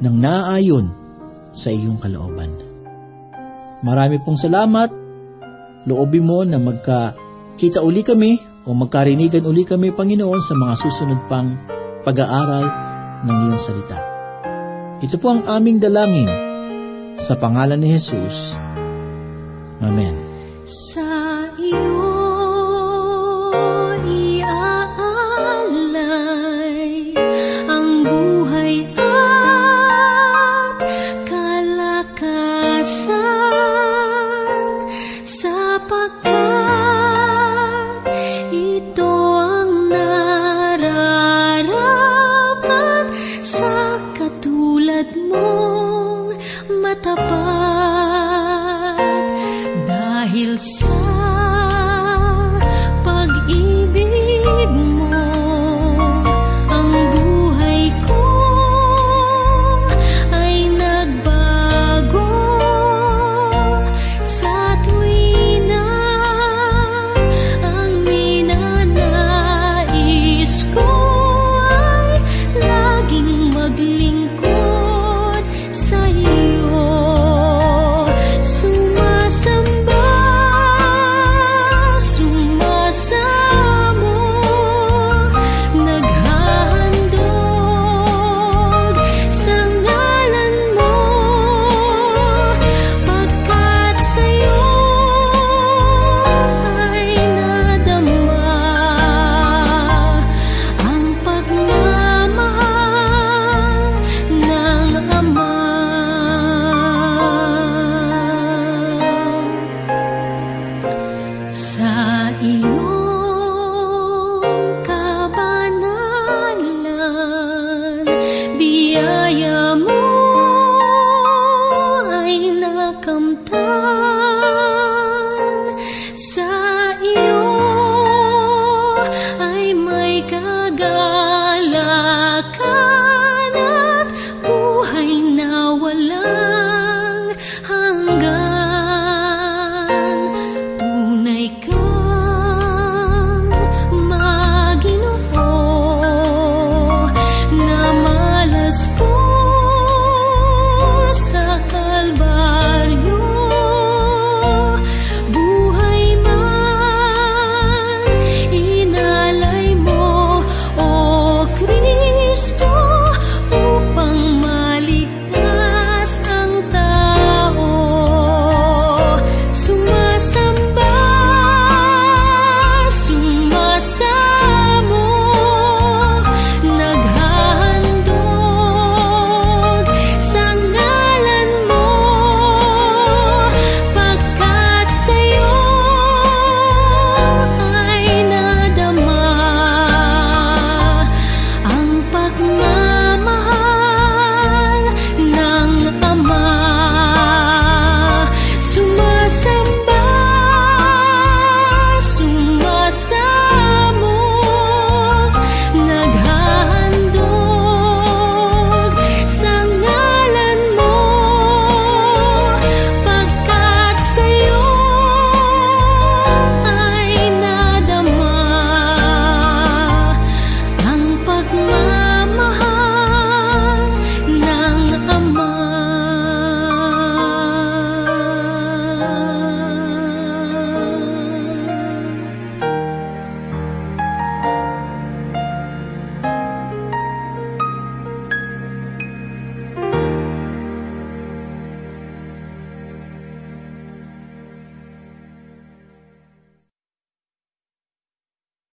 ng 0.00 0.14
naaayon 0.20 0.86
sa 1.54 1.72
iyong 1.72 1.96
kalooban. 2.00 2.50
Marami 3.84 4.16
pong 4.20 4.40
salamat. 4.40 4.90
Loobin 5.84 6.24
mo 6.24 6.40
na 6.48 6.56
magka-kita 6.56 7.84
uli 7.84 8.00
kami 8.00 8.40
o 8.64 8.72
magkarinigan 8.72 9.44
uli 9.44 9.68
kami, 9.68 9.92
Panginoon, 9.92 10.40
sa 10.40 10.56
mga 10.56 10.74
susunod 10.80 11.20
pang 11.28 11.48
pag-aaral 12.00 12.64
ng 13.28 13.36
iyong 13.48 13.60
salita. 13.60 14.00
Ito 15.04 15.16
po 15.20 15.36
ang 15.36 15.44
aming 15.60 15.84
dalangin 15.84 16.28
sa 17.20 17.36
pangalan 17.36 17.76
ni 17.76 17.92
Jesus. 17.92 18.56
Amen. 19.84 20.16
Sa 20.64 21.23